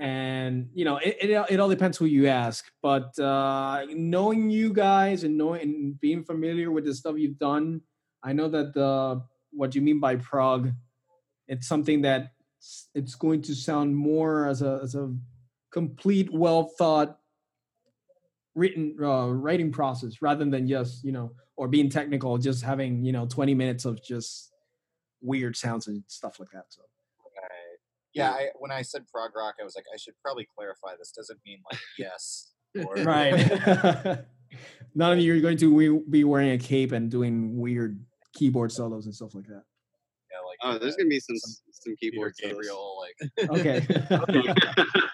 [0.00, 2.66] And you know it, it, it all depends who you ask.
[2.82, 7.80] But uh knowing you guys and knowing and being familiar with the stuff you've done
[8.24, 10.72] i know that the what you mean by prog
[11.46, 12.32] it's something that
[12.94, 15.14] it's going to sound more as a as a
[15.70, 17.18] complete well thought
[18.54, 23.12] written uh, writing process rather than just you know or being technical just having you
[23.12, 24.52] know 20 minutes of just
[25.20, 26.82] weird sounds and stuff like that so
[28.14, 28.26] Right.
[28.26, 30.94] Yeah, I, when I said prog rock, I was like, I should probably clarify.
[30.98, 32.52] This doesn't mean like yes.
[32.76, 33.34] Or, right
[34.94, 39.06] none of you are going to be wearing a cape and doing weird keyboard solos
[39.06, 39.62] and stuff like that
[40.32, 42.96] Yeah, like Oh, there's uh, gonna be some some some Peter keyboard solos.
[43.38, 45.06] Like, okay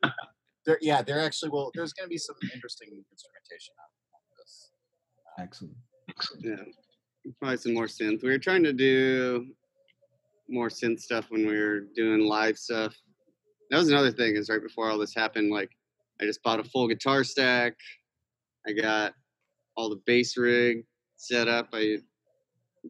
[0.66, 1.70] there, yeah, there actually will.
[1.74, 4.70] There's going to be some interesting instrumentation on this.
[5.38, 5.76] excellent
[6.44, 8.22] Yeah, probably some more synth.
[8.22, 9.46] We were trying to do
[10.48, 12.94] more synth stuff when we were doing live stuff.
[13.70, 14.36] That was another thing.
[14.36, 15.70] Is right before all this happened, like
[16.20, 17.74] I just bought a full guitar stack.
[18.66, 19.14] I got
[19.76, 20.84] all the bass rig
[21.16, 21.68] set up.
[21.72, 21.98] I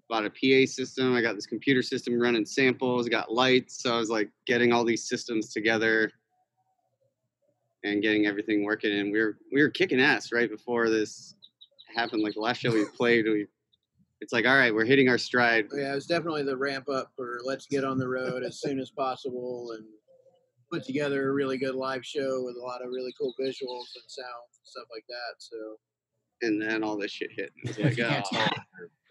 [0.09, 1.15] bought a PA system.
[1.15, 3.09] I got this computer system running samples.
[3.09, 3.83] Got lights.
[3.83, 6.11] So I was like getting all these systems together
[7.85, 8.93] and getting everything working.
[8.93, 11.35] And we were we were kicking ass right before this
[11.95, 12.23] happened.
[12.23, 13.47] Like the last show we played, we
[14.21, 15.67] it's like all right, we're hitting our stride.
[15.73, 18.61] Oh, yeah, it was definitely the ramp up for let's get on the road as
[18.61, 19.85] soon as possible and
[20.71, 24.05] put together a really good live show with a lot of really cool visuals and
[24.07, 25.35] sound and stuff like that.
[25.39, 25.57] So
[26.43, 27.51] And then all this shit hit.
[27.65, 28.49] It was If like, oh.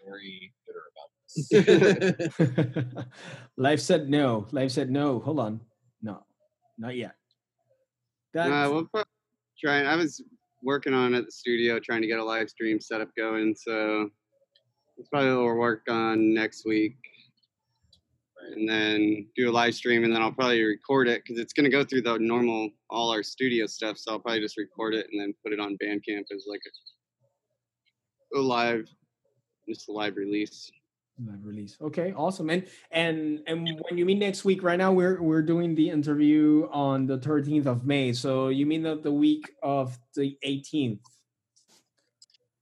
[0.06, 1.10] very bitter about
[2.94, 3.04] this.
[3.56, 5.60] life said no life said no hold on
[6.02, 6.24] no
[6.78, 7.14] not yet
[8.34, 9.10] that Uh, we'll probably
[9.62, 9.82] try.
[9.82, 10.22] I was
[10.62, 13.54] working on it at the studio, trying to get a live stream setup going.
[13.54, 14.10] So
[14.98, 16.96] it's probably what we'll work on next week,
[18.52, 21.64] and then do a live stream, and then I'll probably record it because it's going
[21.64, 23.96] to go through the normal all our studio stuff.
[23.98, 26.60] So I'll probably just record it and then put it on Bandcamp as like
[28.34, 28.86] a, a live,
[29.68, 30.70] just a live release.
[31.26, 31.76] Live release.
[31.80, 32.50] Okay awesome.
[32.50, 36.68] And and and when you mean next week right now we're we're doing the interview
[36.70, 38.12] on the 13th of may.
[38.12, 41.00] So you mean that the week of the 18th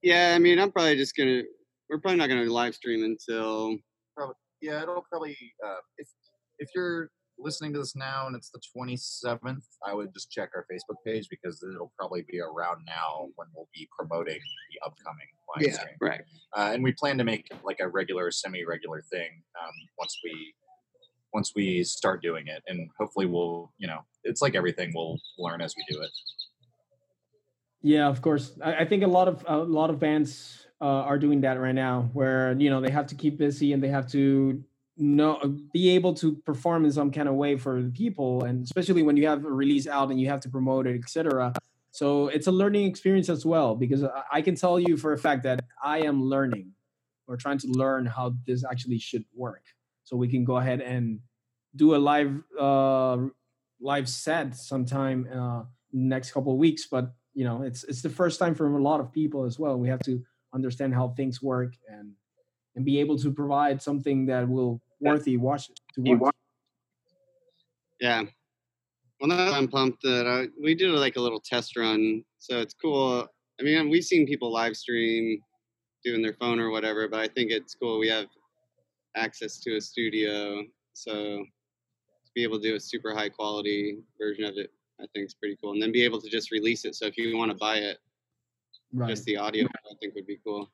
[0.02, 1.42] Yeah, I mean, I'm probably just gonna.
[1.90, 3.76] We're probably not gonna live stream until
[4.16, 6.08] probably yeah, it'll probably uh, if
[6.58, 10.66] if you're listening to this now and it's the 27th, I would just check our
[10.70, 14.38] Facebook page because it'll probably be around now when we'll be promoting
[14.72, 15.96] the upcoming live yeah, stream.
[16.00, 16.20] right.
[16.56, 20.54] Uh, and we plan to make it like a regular, semi-regular thing um, once we
[21.34, 25.60] once we start doing it, and hopefully we'll you know it's like everything we'll learn
[25.60, 26.10] as we do it.
[27.82, 28.58] Yeah, of course.
[28.62, 31.74] I, I think a lot of a lot of bands uh, are doing that right
[31.74, 34.62] now, where you know they have to keep busy and they have to
[34.98, 35.38] know
[35.72, 39.16] be able to perform in some kind of way for the people, and especially when
[39.16, 41.52] you have a release out and you have to promote it, etc.
[41.90, 45.42] So it's a learning experience as well, because I, can tell you for a fact
[45.44, 46.72] that I am learning
[47.26, 49.62] or trying to learn how this actually should work,
[50.04, 51.20] so we can go ahead and
[51.76, 53.18] do a live uh,
[53.80, 58.38] live set sometime uh, next couple of weeks, but you know it's it's the first
[58.40, 60.20] time for a lot of people as well we have to
[60.52, 62.12] understand how things work and
[62.74, 66.34] and be able to provide something that will worthy watch to watch.
[68.00, 68.24] Yeah.
[69.20, 72.74] Well, now I'm pumped that I, we did like a little test run, so it's
[72.74, 73.26] cool.
[73.60, 75.40] I mean, we've seen people live stream
[76.04, 77.98] doing their phone or whatever, but I think it's cool.
[77.98, 78.26] We have
[79.16, 84.44] access to a studio, so to be able to do a super high quality version
[84.44, 84.70] of it,
[85.00, 85.72] I think is pretty cool.
[85.72, 86.94] And then be able to just release it.
[86.94, 87.98] So if you want to buy it,
[88.92, 90.70] right just the audio, I think would be cool.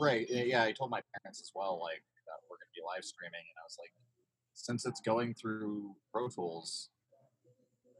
[0.00, 0.26] Right.
[0.30, 2.02] Yeah, yeah, I told my parents as well, like
[2.84, 3.92] live streaming, and I was like,
[4.54, 6.88] since it's going through Pro Tools,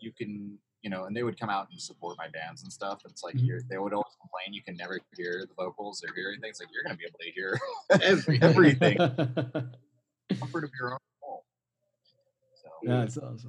[0.00, 3.02] you can you know, and they would come out and support my bands and stuff.
[3.04, 3.46] It's like Mhm.
[3.46, 6.50] you're, they would always complain you can never hear the vocals or hear anything.
[6.50, 7.56] It's like you're gonna be able to hear
[8.02, 8.98] Everything.
[9.00, 9.70] everything.
[10.40, 11.40] Comfort of your own home.
[12.54, 13.48] So That's awesome.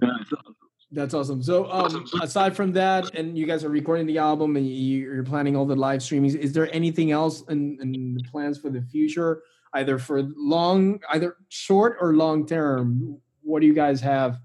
[0.91, 1.41] That's awesome.
[1.41, 5.23] So, um, aside from that, and you guys are recording the album and you- you're
[5.23, 8.83] planning all the live streamings, is there anything else in, in the plans for the
[8.83, 9.41] future,
[9.73, 13.19] either for long, either short or long term?
[13.41, 14.37] What do you guys have?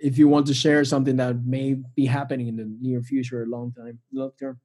[0.00, 3.46] If you want to share something that may be happening in the near future or
[3.46, 4.60] long time, long term.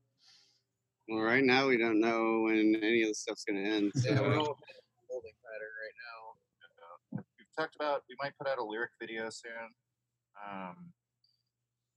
[1.09, 3.91] Well, right now we don't know when any of this stuff's gonna end.
[3.95, 4.57] So Yeah, we're all
[5.09, 7.17] holding pattern right now.
[7.17, 9.51] uh, we've talked about we might put out a lyric video soon.
[10.47, 10.75] Um,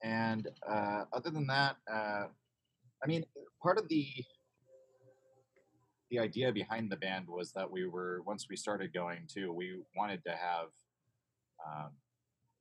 [0.02, 2.26] and uh, other than that, uh,
[3.02, 3.24] I mean,
[3.62, 4.06] part of the
[6.10, 9.80] the idea behind the band was that we were once we started going too, we
[9.96, 10.68] wanted to have
[11.66, 11.90] um,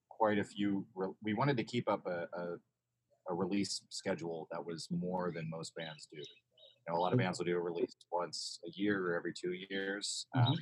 [0.10, 0.86] quite a few.
[0.96, 2.56] Re- we wanted to keep up a, a
[3.30, 6.18] a release schedule that was more than most bands do.
[6.20, 6.26] You
[6.94, 9.54] know, a lot of bands will do a release once a year or every two
[9.70, 10.48] years, Mhm.
[10.48, 10.58] um,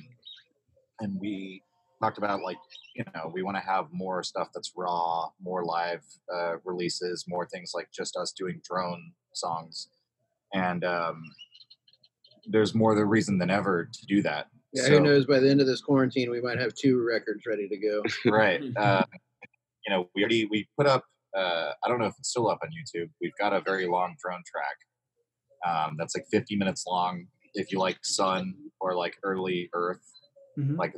[1.00, 1.62] and we
[2.02, 2.58] talked about like
[2.94, 6.04] you know we want to have more stuff that's raw, more live
[6.34, 9.88] uh, releases, more things like just us doing drone songs,
[10.54, 11.22] and um,
[12.46, 14.48] there's more the reason than ever to do that.
[14.72, 15.26] Yeah, So- who knows?
[15.26, 18.02] By the end of this quarantine, we might have two records ready to go.
[18.30, 18.62] right.
[18.76, 19.04] Uh,
[19.86, 21.04] you know, we already we put up.
[21.36, 23.10] Uh, I don't know if it's still up on YouTube.
[23.20, 24.76] We've got a very long drone track
[25.66, 27.26] um, that's like 50 minutes long.
[27.54, 30.02] If you like Sunn or like early Earth,
[30.58, 30.76] Mhm.
[30.78, 30.94] like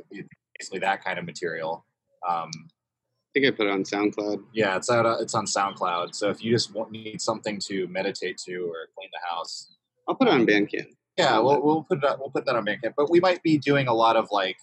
[0.59, 1.85] basically that kind of material.
[2.27, 4.43] Um, I think I put it on SoundCloud.
[4.53, 5.05] yeah, it's out.
[5.05, 6.13] uh, It's on SoundCloud.
[6.15, 9.75] So if you just want, need something to meditate to or clean the house,
[10.07, 10.95] I'll put it on Bandcamp.
[11.17, 12.93] Yeah, we'll we'll put that we'll put that on Bandcamp.
[12.95, 14.57] But we might be doing a lot of like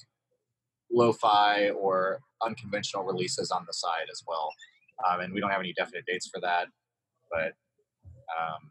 [0.93, 4.51] lo-fi or unconventional releases on the side as well.
[5.09, 6.69] Um, and we don't have any definite dates for that,
[7.31, 7.55] but
[8.39, 8.71] um,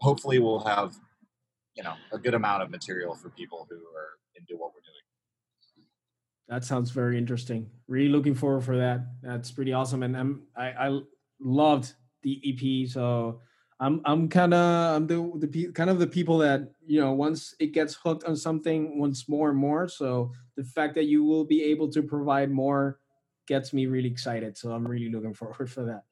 [0.00, 0.94] hopefully we'll have
[1.74, 4.96] you know a good amount of material for people who are into what we're doing.
[6.48, 7.70] That sounds very interesting.
[7.88, 9.00] Really looking forward for that.
[9.22, 11.00] That's pretty awesome, and I'm I, I
[11.40, 12.88] loved the EP.
[12.88, 13.40] So
[13.78, 17.12] I'm I'm kind of I'm the the pe- kind of the people that you know
[17.12, 19.86] once it gets hooked on something wants more and more.
[19.86, 23.00] So the fact that you will be able to provide more
[23.46, 24.56] gets me really excited.
[24.56, 26.04] So I'm really looking forward for that.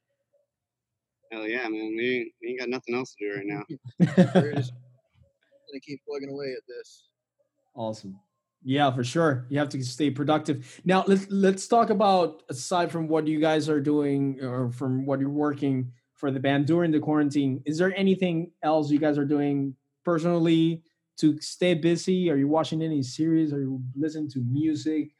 [1.32, 1.94] Hell yeah, man.
[1.96, 3.62] We ain't, we ain't got nothing else to do right now.
[4.34, 7.08] We're just gonna keep plugging away at this.
[7.74, 8.20] Awesome.
[8.62, 9.46] Yeah, for sure.
[9.48, 10.80] You have to stay productive.
[10.84, 15.18] Now let's let's talk about aside from what you guys are doing or from what
[15.18, 19.24] you're working for the band during the quarantine, is there anything else you guys are
[19.24, 20.82] doing personally
[21.18, 22.30] to stay busy?
[22.30, 23.52] Are you watching any series?
[23.52, 25.10] Are you listening to music?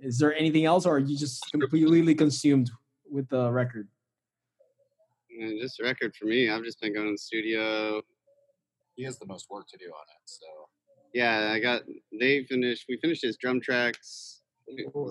[0.00, 2.70] Is there anything else or are you just completely consumed
[3.10, 3.88] with the record?
[5.40, 6.50] And just a record for me.
[6.50, 8.02] I've just been going to the studio.
[8.96, 10.46] He has the most work to do on it, so
[11.14, 11.82] Yeah, I got
[12.18, 12.86] they finished.
[12.88, 14.42] We finished his drum tracks.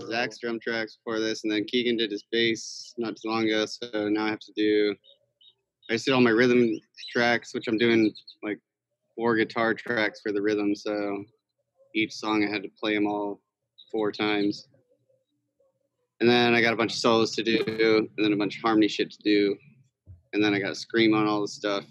[0.07, 3.65] Zach's drum tracks before this, and then Keegan did his bass not too long ago.
[3.65, 4.95] So now I have to do.
[5.89, 6.69] I just did all my rhythm
[7.11, 8.13] tracks, which I'm doing
[8.43, 8.59] like
[9.15, 10.75] four guitar tracks for the rhythm.
[10.75, 11.23] So
[11.95, 13.41] each song I had to play them all
[13.91, 14.67] four times.
[16.19, 18.63] And then I got a bunch of solos to do, and then a bunch of
[18.63, 19.55] harmony shit to do,
[20.33, 21.85] and then I got to scream on all the stuff.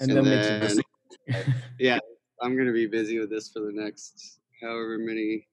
[0.00, 0.80] And And then
[1.26, 1.98] then, yeah,
[2.40, 5.46] I'm gonna be busy with this for the next however many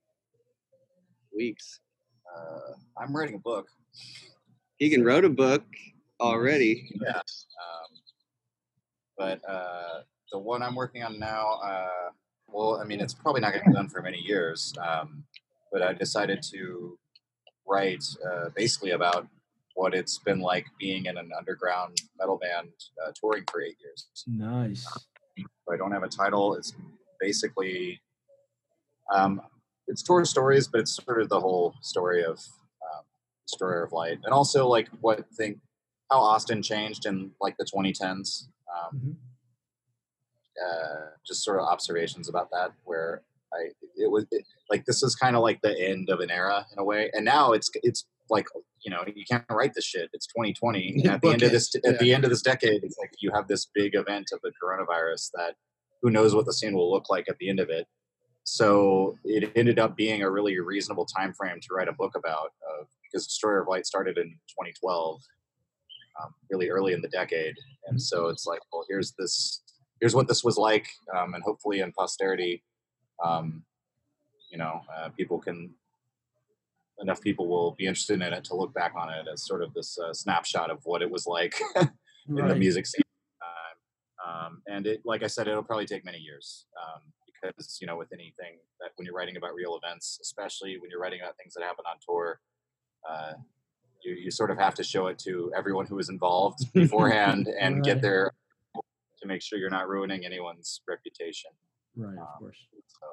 [1.35, 1.81] weeks.
[2.35, 3.67] uh, I'm writing a book.
[4.79, 5.63] Keegan wrote a book
[6.19, 6.89] already.
[7.01, 7.17] Yeah.
[7.17, 7.91] Um,
[9.17, 10.01] but uh,
[10.31, 12.09] the one I'm working on now, uh,
[12.47, 14.73] well, I mean, it's probably not going to be done for many years.
[14.77, 15.23] Um,
[15.71, 16.97] but I decided to
[17.67, 19.27] write uh, basically about
[19.73, 22.69] what it's been like being in an underground metal band
[23.05, 24.07] uh, touring for eight years.
[24.25, 24.87] Nice.
[25.69, 26.55] I don't have a title.
[26.55, 26.73] It's
[27.19, 27.99] basically
[29.13, 29.41] um,
[29.87, 33.03] it's tour stories, but it's sort of the whole story of um,
[33.47, 35.59] Destroyer of Light, and also like what think
[36.11, 38.47] how Austin changed in like the 2010s.
[38.73, 39.15] Um, Mhm.
[40.65, 45.15] uh, just sort of observations about that, where I it was it, like this is
[45.15, 48.05] kind of like the end of an era in a way, and now it's it's
[48.29, 48.47] like
[48.81, 50.09] you know you can't write this shit.
[50.13, 52.83] It's 2020, and at the end of this Bookends, at the end of this decade,
[52.83, 55.55] it's like you have this big event of the coronavirus that
[56.01, 57.87] who knows what the scene will look like at the end of it.
[58.43, 62.51] So it ended up being a really reasonable time frame to write a book about,
[62.69, 65.19] uh, because Destroyer of Light started in 2012,
[66.21, 67.55] um, really early in the decade,
[67.87, 69.61] and so it's like, well, here's this,
[69.99, 72.63] here's what this was like, um, and hopefully in posterity,
[73.23, 73.63] um,
[74.51, 75.73] you know, uh, people can
[77.01, 79.73] enough people will be interested in it to look back on it as sort of
[79.73, 81.53] this uh, snapshot of what it was like
[82.29, 83.01] in the music scene.
[84.25, 87.97] Um, and it, like I said, it'll probably take many years um, because you know,
[87.97, 91.53] with anything that when you're writing about real events, especially when you're writing about things
[91.53, 92.39] that happen on tour,
[93.09, 93.33] uh,
[94.05, 97.75] you you sort of have to show it to everyone who is involved beforehand and
[97.75, 97.83] Right.
[97.83, 98.31] get there
[98.75, 101.51] to make sure you're not ruining anyone's reputation.
[101.95, 102.57] Right, of course.
[102.87, 103.07] So,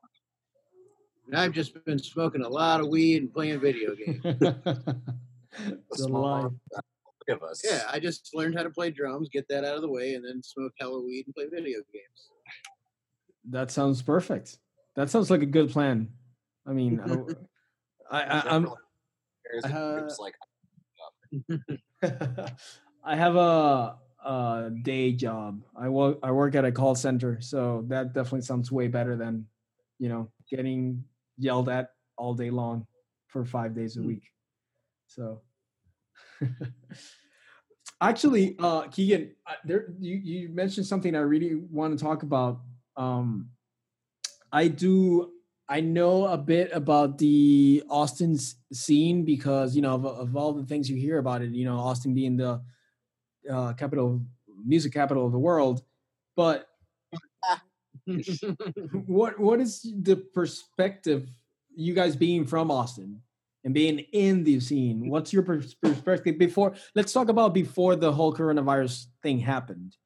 [1.26, 4.20] And I've just been smoking a lot of weed and playing video games.
[4.22, 5.22] the
[5.90, 6.54] the small
[7.28, 7.62] of us.
[7.64, 10.24] yeah, I just learned how to play drums, get that out of the way, and
[10.24, 12.30] then smoke hella weed and play video games.
[13.48, 14.58] That sounds perfect.
[14.96, 16.08] That sounds like a good plan.
[16.66, 17.00] I mean,
[18.10, 18.66] I, I, I, I'm.
[18.66, 20.34] Uh, like
[23.04, 25.62] I have a, a day job.
[25.76, 29.46] I work I work at a call center, so that definitely sounds way better than,
[29.98, 31.04] you know, getting
[31.38, 32.86] yelled at all day long
[33.28, 34.22] for five days a week.
[35.06, 35.42] So,
[38.00, 39.32] actually, uh, Keegan,
[39.64, 42.60] there you you mentioned something I really want to talk about.
[42.96, 43.50] Um,
[44.52, 45.32] I do
[45.72, 48.36] I know a bit about the Austin
[48.74, 51.52] scene because you know of, of all the things you hear about it.
[51.52, 52.60] You know, Austin being the
[53.50, 54.20] uh, capital,
[54.66, 55.82] music capital of the world.
[56.36, 56.68] But
[59.06, 61.30] what what is the perspective?
[61.74, 63.22] You guys being from Austin
[63.64, 66.74] and being in the scene, what's your perspective before?
[66.94, 69.96] Let's talk about before the whole coronavirus thing happened.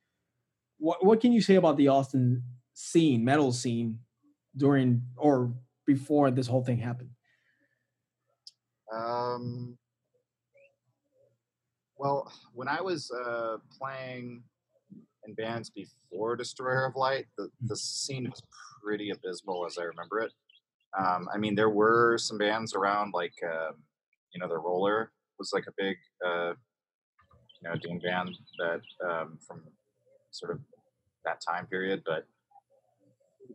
[0.78, 3.98] What what can you say about the Austin scene, metal scene,
[4.56, 5.52] during or
[5.86, 7.10] before this whole thing happened?
[8.92, 9.76] Um,
[11.98, 14.42] well, when I was uh, playing
[15.26, 18.42] in bands before Destroyer of Light, the, the scene was
[18.82, 20.32] pretty abysmal as I remember it.
[20.98, 23.74] Um, I mean, there were some bands around, like, um,
[24.32, 26.52] you know, The Roller was like a big, uh,
[27.60, 29.62] you know, doom band that um, from
[30.30, 30.60] sort of
[31.24, 32.26] that time period, but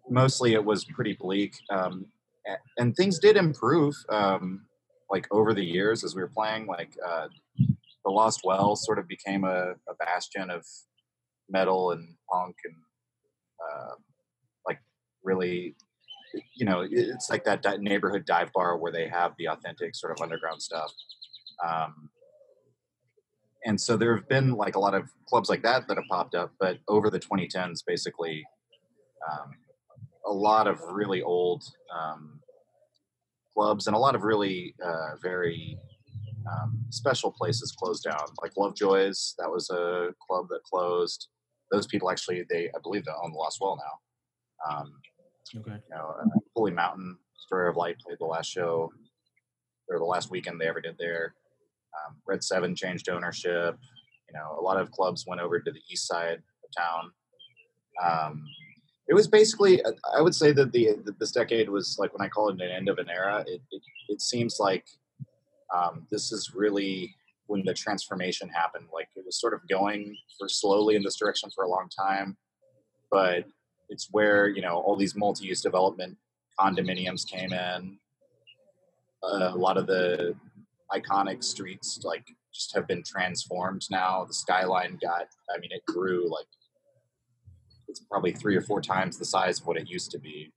[0.10, 1.56] mostly it was pretty bleak.
[1.70, 2.06] Um,
[2.78, 3.96] and things did improve.
[4.10, 4.66] Um,
[5.12, 7.28] like over the years as we were playing like uh,
[8.06, 10.66] the lost well sort of became a, a bastion of
[11.50, 12.76] metal and punk and
[13.62, 13.96] uh,
[14.66, 14.80] like
[15.24, 15.76] really
[16.56, 20.14] you know it's like that di- neighborhood dive bar where they have the authentic sort
[20.14, 20.92] of underground stuff
[21.64, 22.10] um,
[23.66, 26.36] and so there have been like a lot of clubs like that that have popped
[26.36, 28.46] up but over the 2010s basically
[29.30, 29.52] um,
[30.28, 31.64] a lot of really old
[31.96, 32.40] um,
[33.54, 35.78] clubs and a lot of really uh, very
[36.52, 38.26] um, special places closed down.
[38.42, 41.28] Like Lovejoy's, that was a club that closed.
[41.72, 44.72] Those people actually, they I believe they own the Lost Well now.
[44.76, 44.94] Um,
[45.54, 45.72] Okay.
[45.72, 46.24] you know, uh,
[46.56, 48.90] Holy Mountain, Story of Light played the last show,
[49.90, 51.34] or the last weekend they ever did there.
[52.08, 53.78] Um, Red Seven changed ownership.
[54.30, 57.12] You know, a lot of clubs went over to the east side of town.
[59.08, 62.30] It was basically, uh, I would say that the this decade was like when I
[62.30, 63.44] call it an end of an era.
[63.48, 64.86] It it, it seems like
[65.74, 67.16] um, this is really
[67.48, 68.88] when the transformation happened.
[68.94, 72.38] Like it was sort of going for slowly in this direction for a long time,
[73.10, 73.46] but
[73.90, 76.18] it's where you know all these multi-use development
[76.60, 77.98] condominiums came in.
[79.24, 80.36] Uh, a lot of the
[80.92, 84.26] iconic streets like just have been transformed now.
[84.26, 86.48] The skyline got, I mean, it grew like
[87.92, 90.54] it's probably three or four times the size of what it used to be,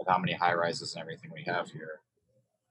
[0.00, 2.00] of how many high rises and everything we have here.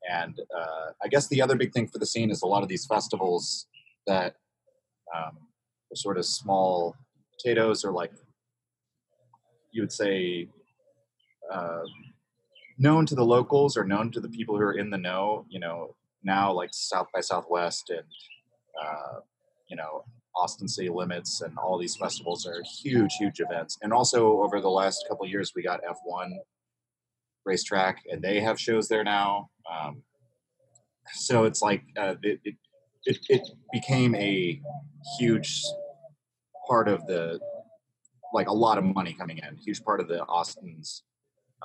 [0.09, 2.67] And uh, I guess the other big thing for the scene is a lot of
[2.67, 3.67] these festivals
[4.07, 4.35] that
[5.15, 5.37] um,
[5.91, 6.95] are sort of small
[7.37, 8.11] potatoes or like
[9.71, 10.49] you would say
[11.51, 11.83] uh,
[12.77, 15.45] known to the locals or known to the people who are in the know.
[15.47, 18.07] You know, now like South by Southwest and
[18.83, 19.19] uh,
[19.69, 20.03] you know
[20.35, 23.77] Austin City Limits and all these festivals are huge, huge events.
[23.81, 26.31] And also over the last couple years, we got F1
[27.45, 29.49] racetrack, and they have shows there now.
[29.71, 30.03] Um,
[31.13, 32.55] so it's like uh, it, it,
[33.05, 34.61] it it became a
[35.19, 35.61] huge
[36.67, 37.39] part of the
[38.33, 39.57] like a lot of money coming in.
[39.57, 41.03] Huge part of the Austin's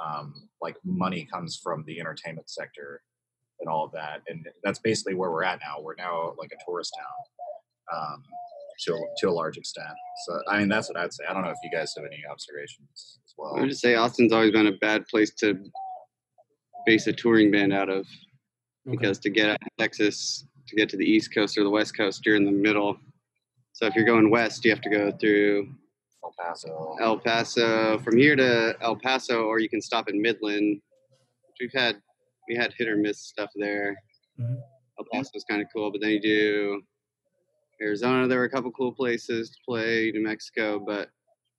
[0.03, 3.03] um, like money comes from the entertainment sector
[3.61, 5.81] and all of that, and that's basically where we're at now.
[5.81, 7.27] We're now like a tourist town
[7.93, 8.23] um,
[8.85, 9.89] to a- to a large extent.
[10.27, 11.25] So I mean, that's what I'd say.
[11.29, 13.57] I don't know if you guys have any observations as well.
[13.57, 15.59] I would just say Austin's always been a bad place to
[16.87, 18.07] base a touring band out of
[18.91, 21.97] because to get out of Texas to get to the East Coast or the West
[21.97, 22.97] Coast, you're in the middle.
[23.73, 25.69] So if you're going west, you have to go through
[26.25, 26.97] El Paso.
[27.01, 30.81] El Paso from here to El Paso, or you can stop in Midland.
[31.61, 32.01] We've had
[32.49, 33.97] we had hit or miss stuff there.
[34.41, 34.57] Mhm.
[34.99, 36.83] El Paso was kind of cool, but then you do
[37.81, 38.27] Arizona.
[38.27, 40.11] There were a couple cool places to play.
[40.13, 41.11] New Mexico, but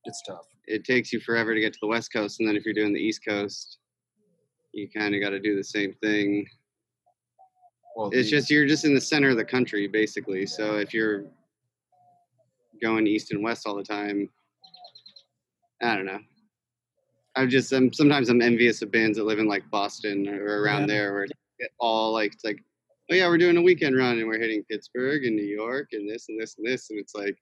[0.05, 0.47] It's tough.
[0.67, 2.93] it takes you forever to get to the West Coast, and then if you're doing
[2.93, 3.77] the East Coast,
[4.73, 6.47] you kind of got to do the same thing.
[7.95, 10.45] Well, It's the- just you're just in the center of the country, basically.
[10.45, 11.25] So if you're
[12.81, 14.29] going east and west all the time,
[15.81, 16.19] I don't know.
[17.35, 20.81] I'm just I'm sometimes I'm envious of bands that live in like Boston or around
[20.81, 20.87] Yeah.
[20.87, 21.33] there, where it's
[21.79, 22.63] all like it's like,
[23.09, 26.09] oh yeah, we're doing a weekend run and we're hitting Pittsburgh and New York and
[26.09, 27.37] this and this and this, and it's like,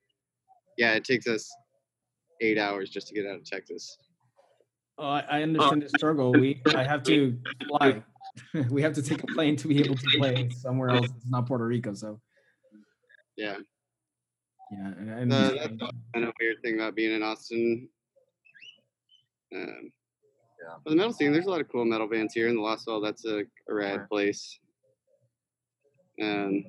[0.78, 1.50] yeah, it takes us
[2.40, 3.98] eight hours just to get out of Texas.
[4.98, 6.32] Oh, I, I understand the struggle.
[6.32, 7.38] We I have to
[7.68, 8.02] fly.
[8.70, 11.10] we have to take a plane to be able to play somewhere else.
[11.16, 12.20] It's not Puerto Rico, so
[13.36, 13.56] Yeah,
[14.70, 14.86] yeah.
[14.98, 15.80] And, I Uh, understand.
[15.80, 17.88] that's kind of weird thing about being in Austin.
[19.54, 19.90] Um,
[20.62, 20.74] Yeah.
[20.84, 22.86] But the metal scene, there's a lot of cool metal bands here in the Lost
[22.86, 23.00] Well.
[23.00, 24.06] That's a, a rad Sure.
[24.10, 24.58] place.
[26.22, 26.64] Um,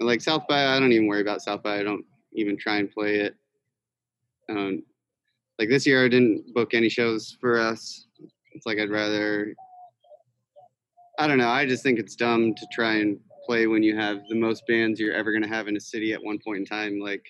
[0.00, 1.78] like South by, I don't even worry about South by.
[1.78, 3.34] I don't even try and play it.
[4.48, 4.82] Um,
[5.58, 8.06] like this year, I didn't book any shows for us.
[8.52, 9.54] It's like I'd rather.
[11.18, 11.48] I don't know.
[11.48, 15.00] I just think it's dumb to try and play when you have the most bands
[15.00, 17.00] you're ever going to have in a city at one point in time.
[17.00, 17.26] Like,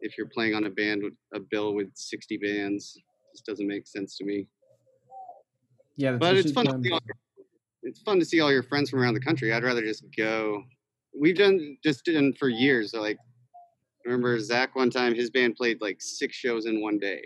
[0.00, 2.98] if you're playing on a band with a bill with 60 bands,
[3.32, 4.46] just doesn't make sense to me.
[5.96, 6.82] yeah, But it's fun.
[7.82, 9.52] It's fun to see all your friends from around the country.
[9.52, 10.62] I'd rather just go.
[11.18, 12.92] We've done just done for years.
[12.92, 16.98] So like, I remember Zach one time his band played like six shows in one
[16.98, 17.22] day.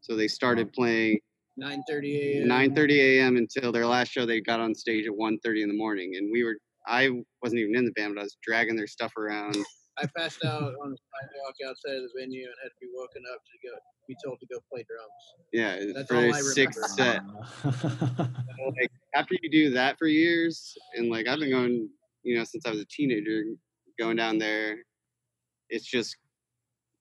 [0.00, 1.20] So they started playing
[1.60, 2.48] 9:30 a.m.
[2.48, 3.36] 9:30 a.m.
[3.36, 4.26] until their last show.
[4.26, 6.56] They got on stage at 1:30 in the morning, and we were.
[6.84, 7.10] I
[7.44, 9.56] wasn't even in the band, but I was dragging their stuff around.
[9.98, 13.22] I passed out on the sidewalk outside of the venue and had to be woken
[13.34, 13.74] up to go
[14.08, 15.22] be told to go play drums.
[15.52, 17.24] Yeah, That's for all their I sixth remember.
[17.64, 18.78] set.
[18.80, 21.88] like after you do that for years and like i've been going
[22.22, 23.42] you know since i was a teenager
[23.98, 24.76] going down there
[25.68, 26.16] it's just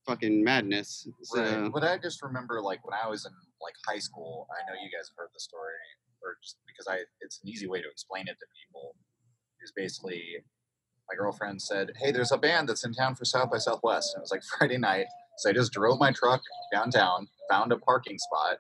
[0.08, 1.72] fucking madness so Right.
[1.72, 3.32] But I just remember, like, when I was in
[3.62, 5.78] like high school, I know you guys have heard the story,
[6.24, 8.96] or just because I, it's an easy way to explain it to people.
[9.64, 10.24] Is basically,
[11.12, 14.22] my girlfriend said, "Hey, there's a band that's in town for South by Southwest." And
[14.22, 15.08] it was like Friday night,
[15.38, 16.42] so I just drove my truck
[16.72, 18.58] downtown, found a parking spot.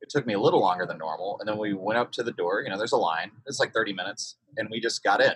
[0.00, 2.32] It took me a little longer than normal, and then we went up to the
[2.32, 2.62] door.
[2.62, 3.30] You know, there's a line.
[3.46, 5.32] It's like 30 minutes, and we just got in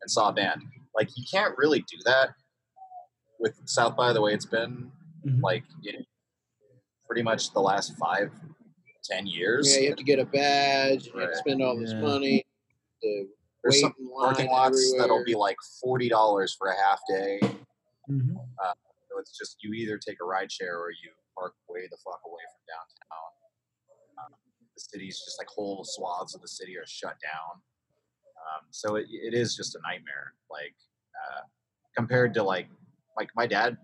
[0.00, 0.62] and saw a band.
[0.94, 2.30] Like, you can't really do that
[3.38, 4.90] with South by the way it's been
[5.24, 5.42] Mhm.
[5.42, 6.04] like in
[7.06, 8.32] pretty much the last five,
[9.04, 9.72] ten years.
[9.72, 11.06] Yeah, you have to get a badge.
[11.06, 12.44] You have to spend all this money.
[13.02, 13.28] To
[13.62, 17.40] There's some parking lots that'll be like forty dollars for a half day.
[18.08, 18.36] Mhm.
[19.10, 22.20] So it's just you either take a ride share or you park way the fuck
[22.26, 23.30] away from downtown.
[24.18, 24.38] Um,
[24.74, 27.60] the city's just like whole swaths of the city are shut down.
[28.38, 30.34] Um, so it, it is just a nightmare.
[30.50, 30.74] Like
[31.16, 31.42] uh,
[31.96, 32.68] compared to like
[33.16, 33.76] like my dad,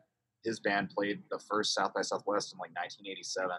[0.45, 3.51] his band played the first South by Southwest in like 1987,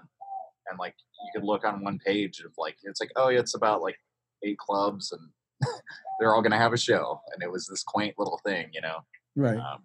[0.70, 3.56] and like you could look on one page of like it's like oh yeah, it's
[3.56, 3.98] about like
[4.44, 5.22] eight clubs and
[6.20, 8.98] they're all gonna have a show, and it was this quaint little thing, you know.
[9.36, 9.58] Right.
[9.58, 9.84] Um,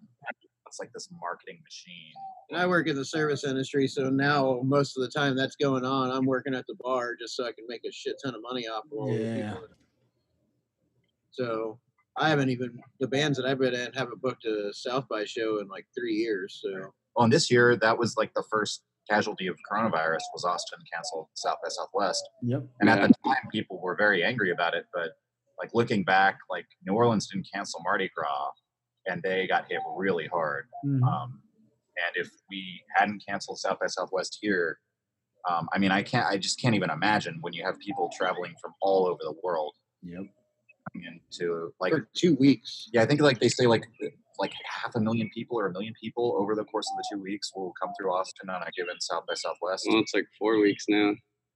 [0.67, 2.13] it's like this marketing machine.
[2.49, 5.83] And I work in the service industry, so now most of the time that's going
[5.83, 6.09] on.
[6.11, 8.67] I'm working at the bar just so I can make a shit ton of money
[8.69, 9.51] off of all the Yeah.
[9.51, 9.67] people.
[11.31, 11.79] So
[12.17, 15.59] I haven't even the bands that I've been in haven't booked a South by show
[15.59, 16.59] in like three years.
[16.63, 20.79] So Well, and this year that was like the first casualty of coronavirus was Austin
[20.93, 22.63] canceled South by Southwest, Yep.
[22.79, 22.95] and Yeah.
[22.95, 24.85] at the time people were very angry about it.
[24.93, 25.17] But
[25.61, 28.51] like looking back, like New Orleans didn't cancel Mardi Gras,
[29.05, 30.67] and they got hit really hard.
[30.85, 31.03] Mhm.
[31.03, 31.41] Um,
[31.97, 34.79] and if we hadn't canceled South by Southwest here,
[35.49, 38.53] um, I mean, I can't, I just can't even imagine when you have people traveling
[38.61, 40.23] from all over the world Yep.
[40.95, 42.89] into like for two weeks.
[42.93, 43.85] yeah, I think like they say like
[44.39, 47.21] like half a million people or a million people over the course of the two
[47.21, 49.85] weeks will come through Austin on a given South by Southwest.
[49.87, 51.13] well it's like four weeks now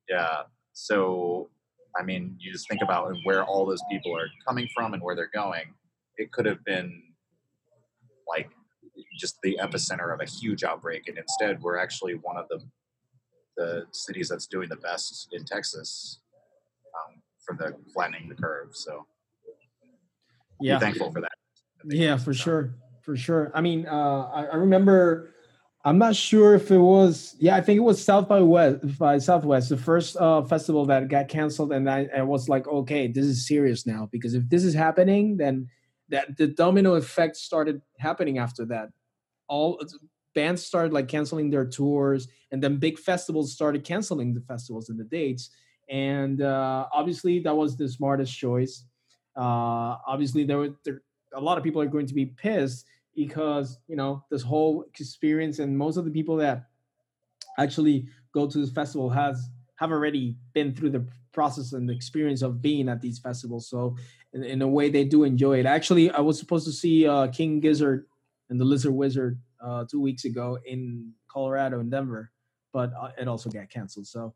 [0.07, 0.43] Yeah.
[0.73, 1.49] So
[1.97, 5.15] I mean, you just think about where all those people are coming from and where
[5.15, 5.73] they're going.
[6.17, 7.01] It could have been
[8.27, 8.49] like
[9.19, 12.59] just the epicenter of a huge outbreak, and instead we're actually one of the
[13.57, 16.19] the cities that's doing the best in Texas
[16.93, 18.69] um, for the flattening the curve.
[18.73, 19.05] So
[20.59, 20.75] Yeah.
[20.75, 21.31] be thankful for that.
[21.85, 23.51] Yeah, for sure, for sure.
[23.53, 25.34] I mean, uh, I, I remember.
[25.85, 27.35] I'm not sure if it was.
[27.39, 31.09] Yeah, I think it was South by West by Southwest, the first uh, festival that
[31.09, 34.63] got canceled, and I, I was like, okay, this is serious now because if this
[34.63, 35.69] is happening, then
[36.09, 38.89] that the domino effect started happening after that.
[39.47, 39.79] All
[40.33, 44.99] bands started like canceling their tours, and then big festivals started canceling the festivals and
[44.99, 45.51] the dates.
[45.89, 48.85] And uh, obviously, that was the smartest choice
[49.35, 51.01] Uh, obviously, there were there,
[51.33, 55.59] a lot of people are going to be pissed because you know this whole experience
[55.59, 56.65] and most of the people that
[57.57, 62.41] actually go to this festival has have already been through the process and the experience
[62.41, 63.69] of being at these festivals.
[63.69, 63.97] So
[64.33, 65.65] in, in a way, they do enjoy it.
[65.65, 68.05] Actually, I was supposed to see uh, King Gizzard
[68.49, 72.31] and the Lizard Wizard uh, two weeks ago in Colorado in Denver,
[72.71, 74.07] but uh, it also got canceled.
[74.07, 74.33] So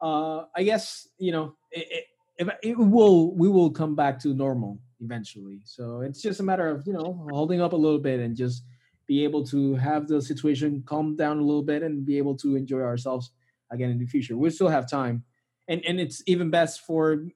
[0.00, 2.06] uh, I guess you know it,
[2.38, 5.60] it, it will we will come back to normal eventually.
[5.64, 8.64] So it's just a matter of you know holding up a little bit and just
[9.06, 12.56] be able to have the situation calm down a little bit and be able to
[12.56, 13.32] enjoy ourselves
[13.70, 14.36] again in the future.
[14.36, 15.24] We still have time,
[15.68, 17.26] and and it's even best for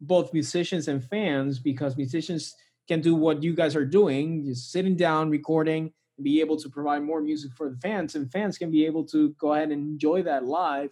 [0.00, 2.54] both musicians and fans because musicians
[2.86, 6.68] can do what you guys are doing, just sitting down, recording, and be able to
[6.70, 9.86] provide more music for the fans, and fans can be able to go ahead and
[9.86, 10.90] enjoy that live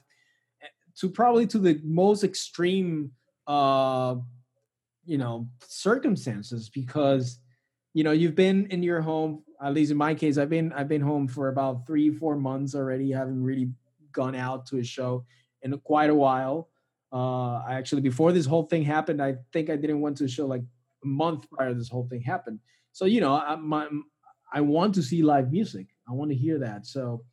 [0.63, 0.67] eh,
[0.99, 3.13] to probably to the most extreme
[3.47, 4.17] uh
[5.07, 7.41] you know circumstances because
[7.95, 10.89] you know you've been in your home at least in my case i've been i've
[10.89, 13.71] been home for about three four months already haven't really
[14.13, 15.25] gone out to a show
[15.63, 16.69] in quite a while.
[17.13, 20.29] Uh i actually before this whole thing happened i think i didn't went to a
[20.29, 20.63] show like
[21.05, 22.59] a month prior this whole thing happened.
[22.93, 23.89] So you know i my,
[24.53, 25.87] i want to see live music.
[26.09, 26.87] I want to hear that.
[26.87, 27.25] So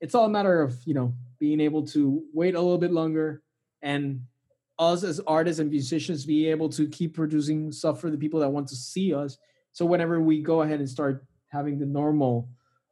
[0.00, 3.42] it's all a matter of you know being able to wait a little bit longer
[3.82, 4.20] and
[4.78, 8.48] us as artists and musicians be able to keep producing stuff for the people that
[8.50, 9.38] want to see us.
[9.72, 12.48] So whenever we go ahead and start having the normal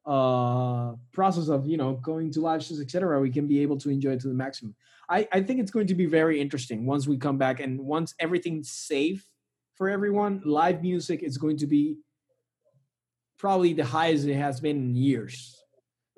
[0.07, 3.91] uh process of you know going to live shows etc we can be able to
[3.91, 4.74] enjoy it to the maximum
[5.11, 8.14] i i think it's going to be very interesting once we come back and once
[8.18, 9.28] everything's safe
[9.76, 11.99] for everyone live music is going to be
[13.39, 15.62] probably the highest it has been in years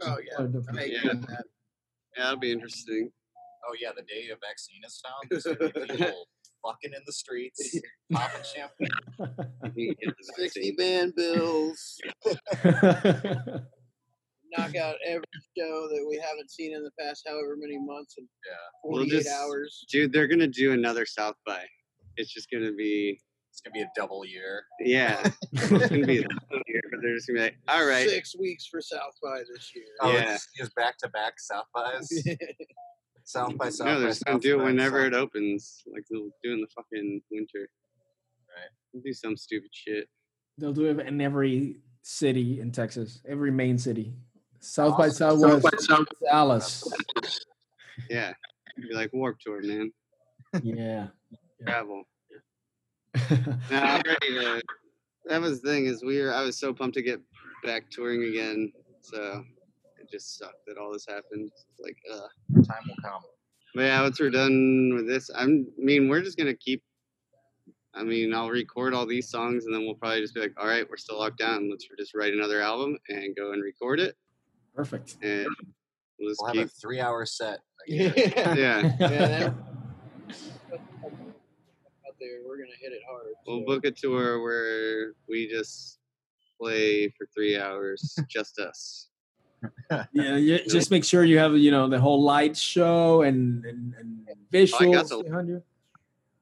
[0.01, 1.13] Oh yeah, I agree Yeah.
[1.13, 1.29] that.
[2.17, 3.11] Yeah, that'll be interesting.
[3.69, 6.27] Oh yeah, the day a vaccine is found, there's gonna be people
[6.65, 7.77] fucking in the streets,
[8.13, 8.89] popping champagne.
[9.77, 10.77] You can get the Sixty vaccine.
[10.77, 11.99] band bills,
[14.57, 15.25] knock out every
[15.57, 18.55] show that we haven't seen in the past however many months and Yeah.
[18.85, 19.85] We'll forty-eight just- hours.
[19.91, 21.65] Dude, they're gonna do another South by.
[22.17, 23.19] It's just gonna be
[23.51, 24.65] It's gonna be a double year.
[24.81, 25.23] yeah.
[25.53, 28.09] It's gonna be a double year, but they're just gonna be like, all right.
[28.09, 29.85] Six weeks for South by this year.
[30.01, 30.35] Oh, Yeah.
[30.35, 32.09] it's just back to back South bys.
[33.25, 35.07] South by South no, by they're just gonna do it whenever South.
[35.07, 35.83] it opens.
[35.93, 37.69] Like they'll do in the fucking winter.
[38.49, 38.71] Right.
[38.93, 40.09] They'll do some stupid shit.
[40.59, 44.13] They'll do it in every city in Texas, every main city.
[44.61, 45.41] South by Awesome.
[45.41, 45.91] Southwest,
[46.25, 46.85] Dallas.
[48.09, 48.33] Yeah.
[48.79, 49.93] It'd be like warp tour, man.
[50.63, 51.09] Yeah.
[51.67, 52.05] Travel.
[53.71, 54.63] No, I'm ready to.
[55.27, 56.33] That was the thing is we were.
[56.33, 57.21] I was so pumped to get
[57.63, 58.73] back touring again.
[59.03, 59.62] So it
[60.13, 61.51] just sucked that all this happened.
[61.53, 62.29] It's like, uh.
[62.63, 63.23] Time will come.
[63.75, 66.83] But yeah, once we're done with this, I'm, I mean, we're just gonna keep.
[67.95, 70.67] I mean, I'll record all these songs, and then we'll probably just be like, all
[70.67, 71.71] right, we're still locked down.
[71.71, 74.15] Let's just write another album and go and record it,
[74.75, 75.17] Perfect.
[75.23, 75.47] and
[76.19, 77.61] we'll just We'll have a three-hour set.
[77.87, 78.13] yeah.
[78.17, 79.45] Yeah, Yeah,
[80.73, 83.27] out there, we're gonna hit it hard.
[83.47, 83.67] we'll so.
[83.67, 85.99] book a tour where we just
[86.61, 89.09] play for three hours, just us.
[90.13, 93.95] Yeah, yeah, just make sure you have you know the whole light show and and,
[93.99, 95.63] and visuals the- behind you.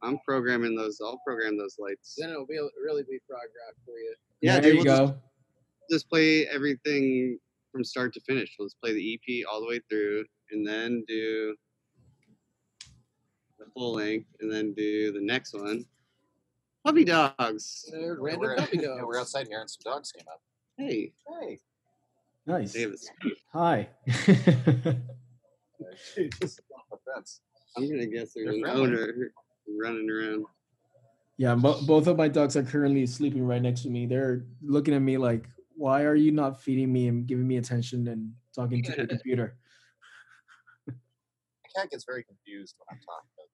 [0.02, 0.98] I'm programming those.
[1.04, 2.14] I'll program those lights.
[2.18, 4.14] Then it'll be really be prog rock for you.
[4.40, 5.14] Yeah, there dude, you we'll go.
[5.90, 7.38] just play everything
[7.70, 8.56] from start to finish.
[8.58, 11.54] We'll just play the EP all the way through, and then do
[13.58, 15.84] the full length, and then do the next one.
[16.84, 17.84] Puppy dogs.
[17.92, 19.02] They're random we're, puppy yeah, dogs.
[19.04, 20.40] we're outside here and some dogs came up.
[20.78, 21.12] Hey,
[21.42, 21.58] Hey.
[22.46, 22.72] Nice.
[22.72, 23.08] Davis.
[23.52, 23.88] Hi.
[24.06, 24.28] Just
[26.74, 27.40] off the fence.
[27.76, 29.32] I'm gonna guess there's an owner
[29.80, 30.44] running around.
[31.36, 34.06] yeah, bo- both of my dogs are currently sleeping right next to me.
[34.06, 38.08] They're looking at me like, "Why are you not feeding me and giving me attention
[38.08, 39.56] and talking to the computer?"
[40.86, 40.94] My
[41.76, 43.30] cat gets very confused when I'm talking.
[43.38, 43.48] About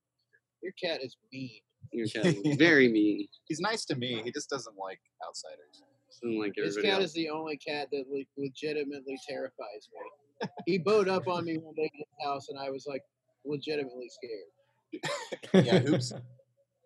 [0.62, 1.60] Your cat is mean.
[1.92, 3.28] Your cat is very mean.
[3.44, 4.22] He's nice to me.
[4.24, 5.82] He just doesn't like outsiders.
[6.10, 7.04] Doesn't like This cat else.
[7.06, 10.48] is the only cat that le- legitimately terrifies me.
[10.66, 13.02] He bowed up on me one day in his house, and I was like
[13.44, 15.64] legitimately scared.
[15.66, 16.12] Yeah, hoops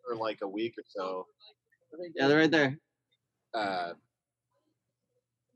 [0.07, 1.27] for like a week or so.
[2.14, 2.79] Yeah, they're right there.
[3.53, 3.93] Uh,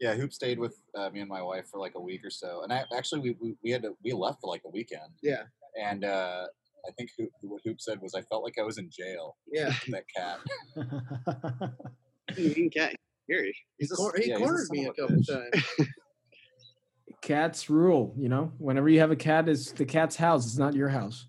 [0.01, 2.63] yeah, Hoop stayed with uh, me and my wife for like a week or so,
[2.65, 5.13] and I, actually we, we we had to we left for like a weekend.
[5.23, 5.45] Yeah.
[5.81, 6.47] and uh,
[6.87, 9.37] I think Hoop, what Hoop said was I felt like I was in jail.
[9.51, 10.41] Yeah, That cat.
[12.37, 12.95] Mean cat.
[13.25, 13.55] Scary.
[13.79, 15.53] He's a, Cor- he yeah, he's cornered me son a couple bitch.
[15.53, 15.89] times.
[17.23, 18.15] Cats rule.
[18.19, 20.45] You know, whenever you have a cat, it's the cat's house.
[20.47, 21.27] It's not your house.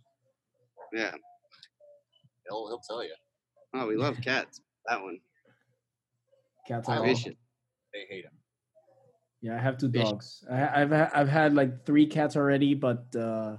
[0.93, 1.11] Yeah.
[2.49, 3.13] He'll he'll tell you.
[3.73, 4.61] Oh, we love cats.
[4.87, 5.19] that one.
[6.67, 7.33] Cats I are love Vicious.
[7.93, 8.31] They hate him.
[9.41, 10.03] Yeah, I have two Fish.
[10.03, 10.43] dogs.
[10.51, 13.57] I, I've ha- I've had like three cats already, but uh,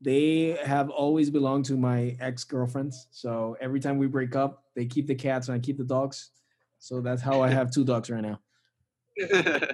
[0.00, 3.08] they have always belonged to my ex girlfriends.
[3.10, 6.30] So every time we break up, they keep the cats and I keep the dogs.
[6.82, 8.40] So that's how I have two dogs right now.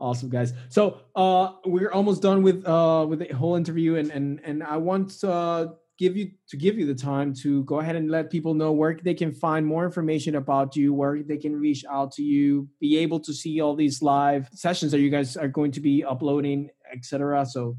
[0.00, 0.52] Awesome, guys.
[0.70, 4.76] So uh, we're almost done with uh, with the whole interview, and and and I
[4.76, 5.66] want to uh,
[5.98, 8.98] give you to give you the time to go ahead and let people know where
[9.02, 12.98] they can find more information about you, where they can reach out to you, be
[12.98, 16.70] able to see all these live sessions that you guys are going to be uploading,
[16.92, 17.46] etc.
[17.46, 17.78] So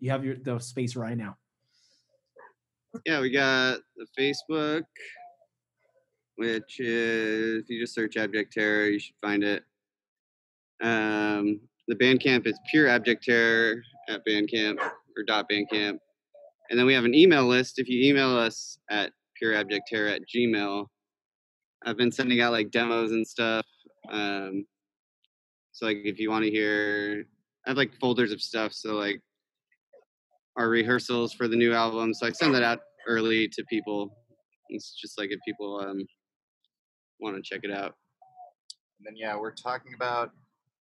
[0.00, 1.36] you have your the space right now.
[3.06, 4.82] yeah, we got the Facebook,
[6.42, 9.62] which is if you just search Abject Terror, you should find it.
[10.82, 15.98] Um, the Bandcamp is pure Abject Terror at Bandcamp or dot Bandcamp,
[16.68, 17.78] and then we have an email list.
[17.78, 20.86] If you email us at pureabjectterror at Gmail,
[21.86, 23.64] I've been sending out like demos and stuff.
[24.10, 24.66] Um,
[25.70, 27.24] so like if you want to hear,
[27.66, 28.72] I have like folders of stuff.
[28.72, 29.20] So like
[30.56, 32.12] our rehearsals for the new album.
[32.12, 34.16] So I send that out early to people.
[34.70, 36.04] It's just like if people um,
[37.22, 37.94] want to check it out.
[38.98, 40.30] And then yeah, we're talking about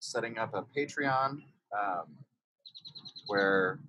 [0.01, 1.39] setting up a Patreon
[1.77, 2.16] um,
[3.27, 3.81] where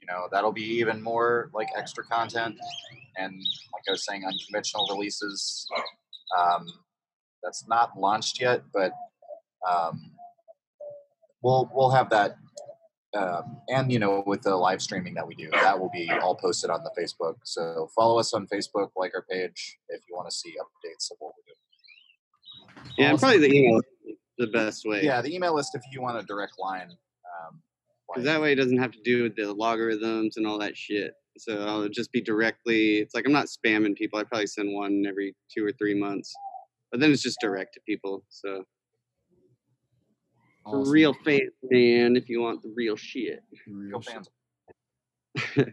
[0.00, 2.56] you know that'll be even more like extra content
[3.16, 3.34] and
[3.72, 5.66] like I was saying, unconventional releases.
[6.38, 6.66] Um,
[7.42, 8.92] that's not launched yet, but
[9.68, 10.10] um,
[11.42, 12.36] we'll we'll have that.
[13.14, 16.34] Um, and you know, with the live streaming that we do, that will be all
[16.34, 17.36] posted on the Facebook.
[17.44, 21.18] So follow us on Facebook, like our page if you want to see updates of
[21.20, 21.56] what we're doing.
[22.96, 23.18] Yeah, and Awesome.
[23.30, 25.02] probably the email is the best way.
[25.02, 26.90] Yeah, the email list if you want a direct line.
[26.90, 27.60] Um,
[28.08, 30.76] Because like- that way it doesn't have to do with the logarithms and all that
[30.76, 31.12] shit.
[31.38, 32.98] So I'll just be directly.
[32.98, 34.18] It's like I'm not spamming people.
[34.20, 36.32] I probably send one every two or three months,
[36.92, 38.24] but then it's just direct to people.
[38.28, 38.62] So
[40.64, 40.92] for Awesome.
[40.92, 43.42] real fans, man, if you want the real shit.
[43.66, 44.28] Real fans.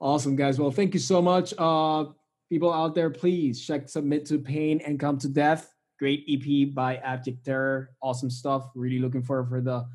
[0.00, 2.04] awesome guys well thank you so much uh
[2.48, 5.74] people out there please check submit to pain and come to death.
[5.98, 7.90] Great ep by abject terror.
[8.02, 8.70] Awesome stuff.
[8.74, 9.86] Really looking forward for the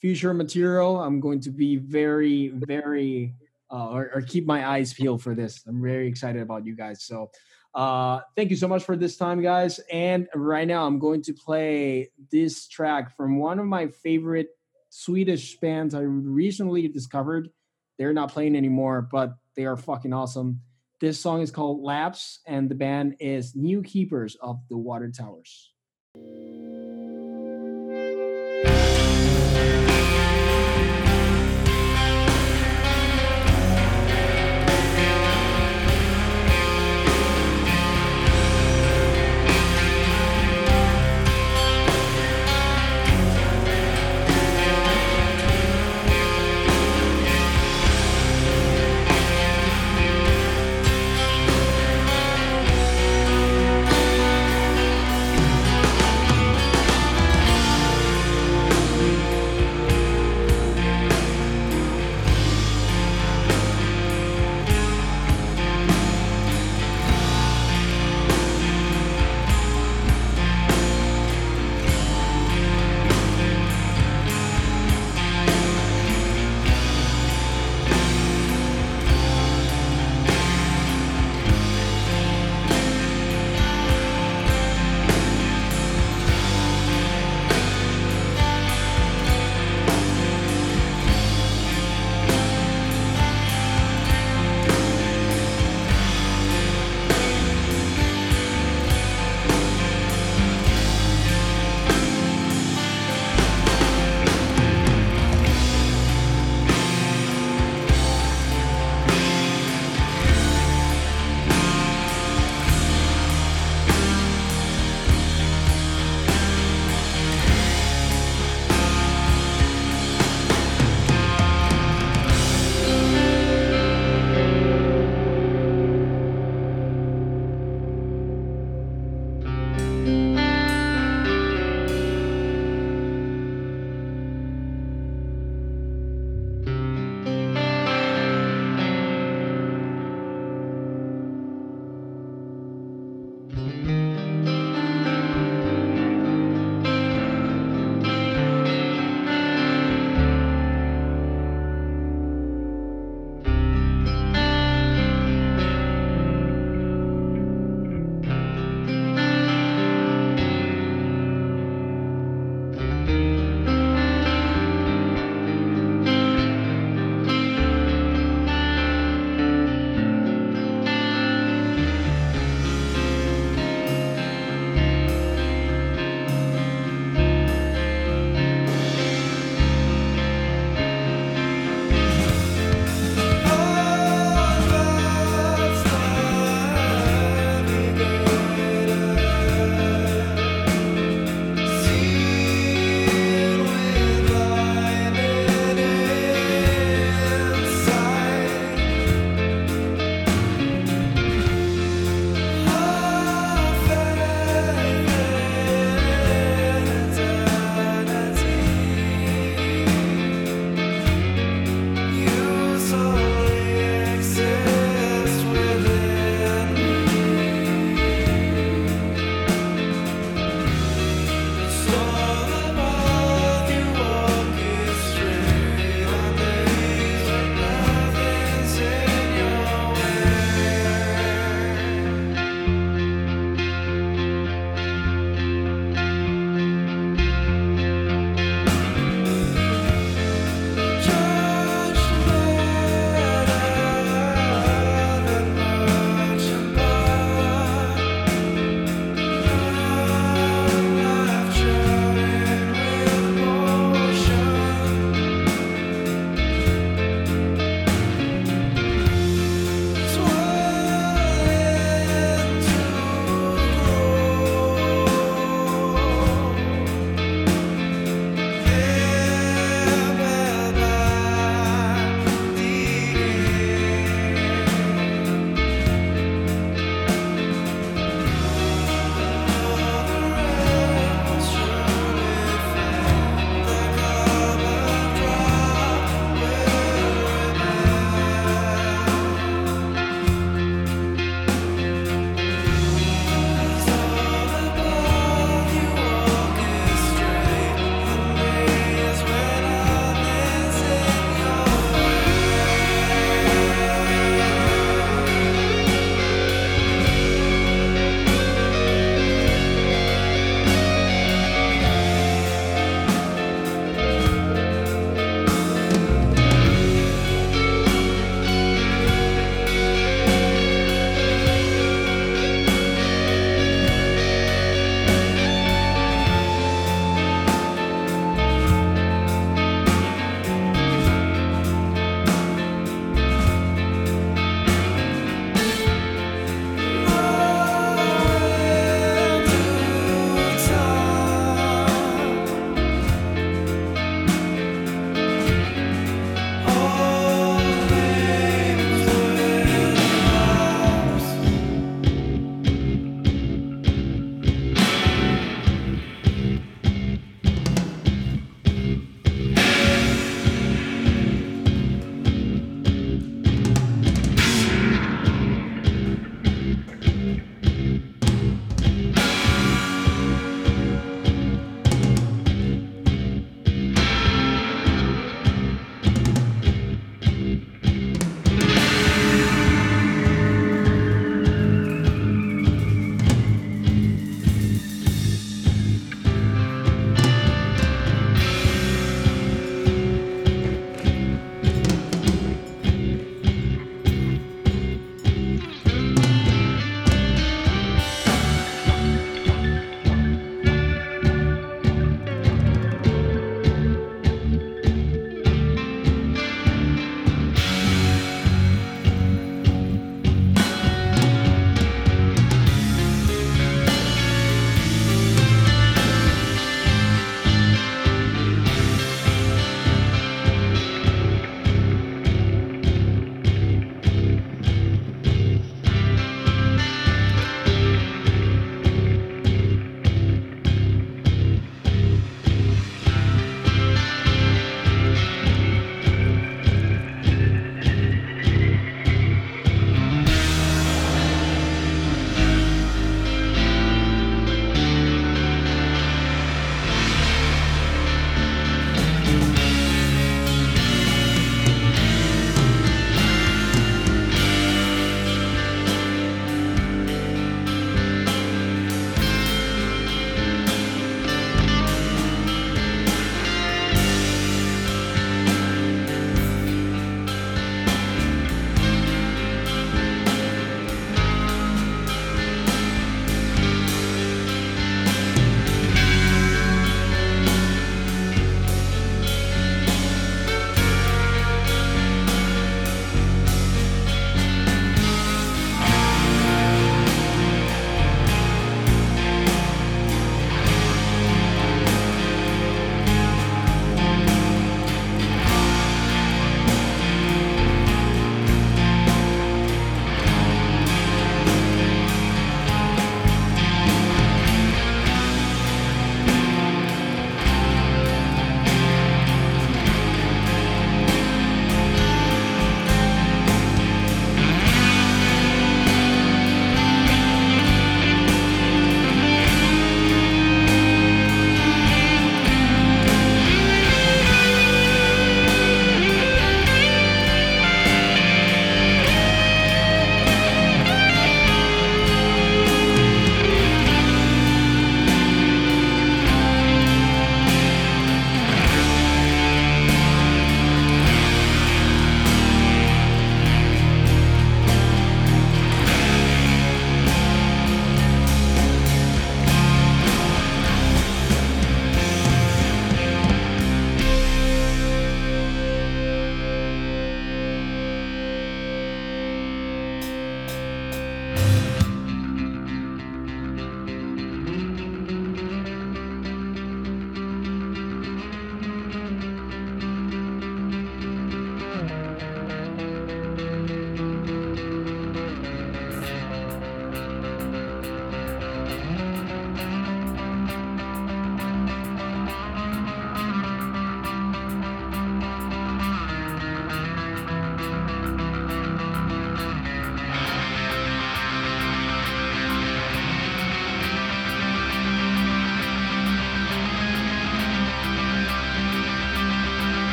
[0.00, 1.00] future material.
[1.00, 3.34] I'm going to be very very
[3.70, 5.62] uh or, or keep my eyes peeled for this.
[5.66, 7.04] I'm very excited about you guys.
[7.04, 7.30] So
[7.74, 9.80] uh thank you so much for this time guys.
[9.90, 14.48] And right now i'm going to play this track from one of my favorite
[14.88, 17.50] swedish bands i recently discovered.
[17.98, 20.60] They're not playing anymore, but they are fucking awesome.
[20.98, 25.74] This song is called Laps, and the band is New Keepers of the Water Towers.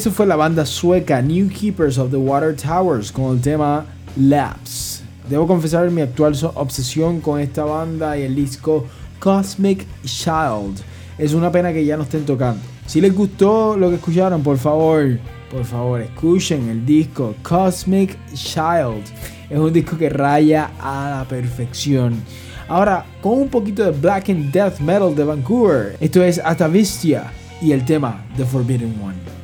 [0.00, 3.84] Eso fue la banda sueca New Keepers of the Water Towers con el tema
[4.16, 5.02] Laps.
[5.28, 8.86] Debo confesar mi actual obsesión con esta banda y el disco
[9.18, 10.80] Cosmic Child.
[11.18, 12.62] Es una pena que ya no estén tocando.
[12.86, 15.18] Si les gustó lo que escucharon, por favor,
[15.50, 19.04] por favor, escuchen el disco Cosmic Child.
[19.50, 22.22] Es un disco que raya a la perfección.
[22.68, 25.98] Ahora, con un poquito de Black and Death Metal de Vancouver.
[26.00, 29.39] Esto es Atavistia y el tema The Forbidden One.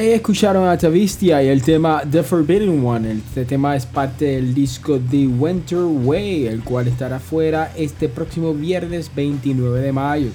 [0.00, 3.12] Ahí escucharon a Tavistia y el tema The Forbidden One.
[3.12, 8.54] Este tema es parte del disco The Winter Way, el cual estará fuera este próximo
[8.54, 10.30] viernes 29 de mayo.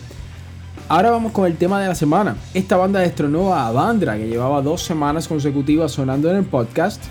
[0.87, 2.35] Ahora vamos con el tema de la semana.
[2.53, 7.03] Esta banda destronó a Avandra, que llevaba dos semanas consecutivas sonando en el podcast.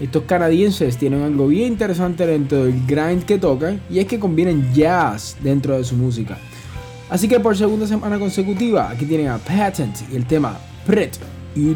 [0.00, 4.72] Estos canadienses tienen algo bien interesante dentro del grind que tocan y es que combinan
[4.72, 6.38] jazz dentro de su música.
[7.10, 10.56] Así que por segunda semana consecutiva, aquí tienen a Patent y el tema
[10.86, 11.18] Pret
[11.54, 11.74] you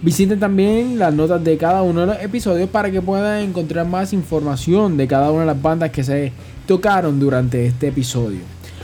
[0.02, 4.12] Visiten también las notas de cada uno de los episodios para que puedan encontrar más
[4.12, 6.32] información de cada una de las bandas que se
[6.66, 8.40] tocaron durante este episodio.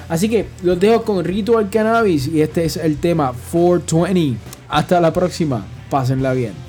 [0.09, 4.37] Así que los dejo con Ritual Cannabis y este es el tema 420.
[4.69, 5.65] Hasta la próxima.
[5.89, 6.64] Pásenla bien.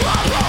[0.00, 0.47] Whoa, whoa.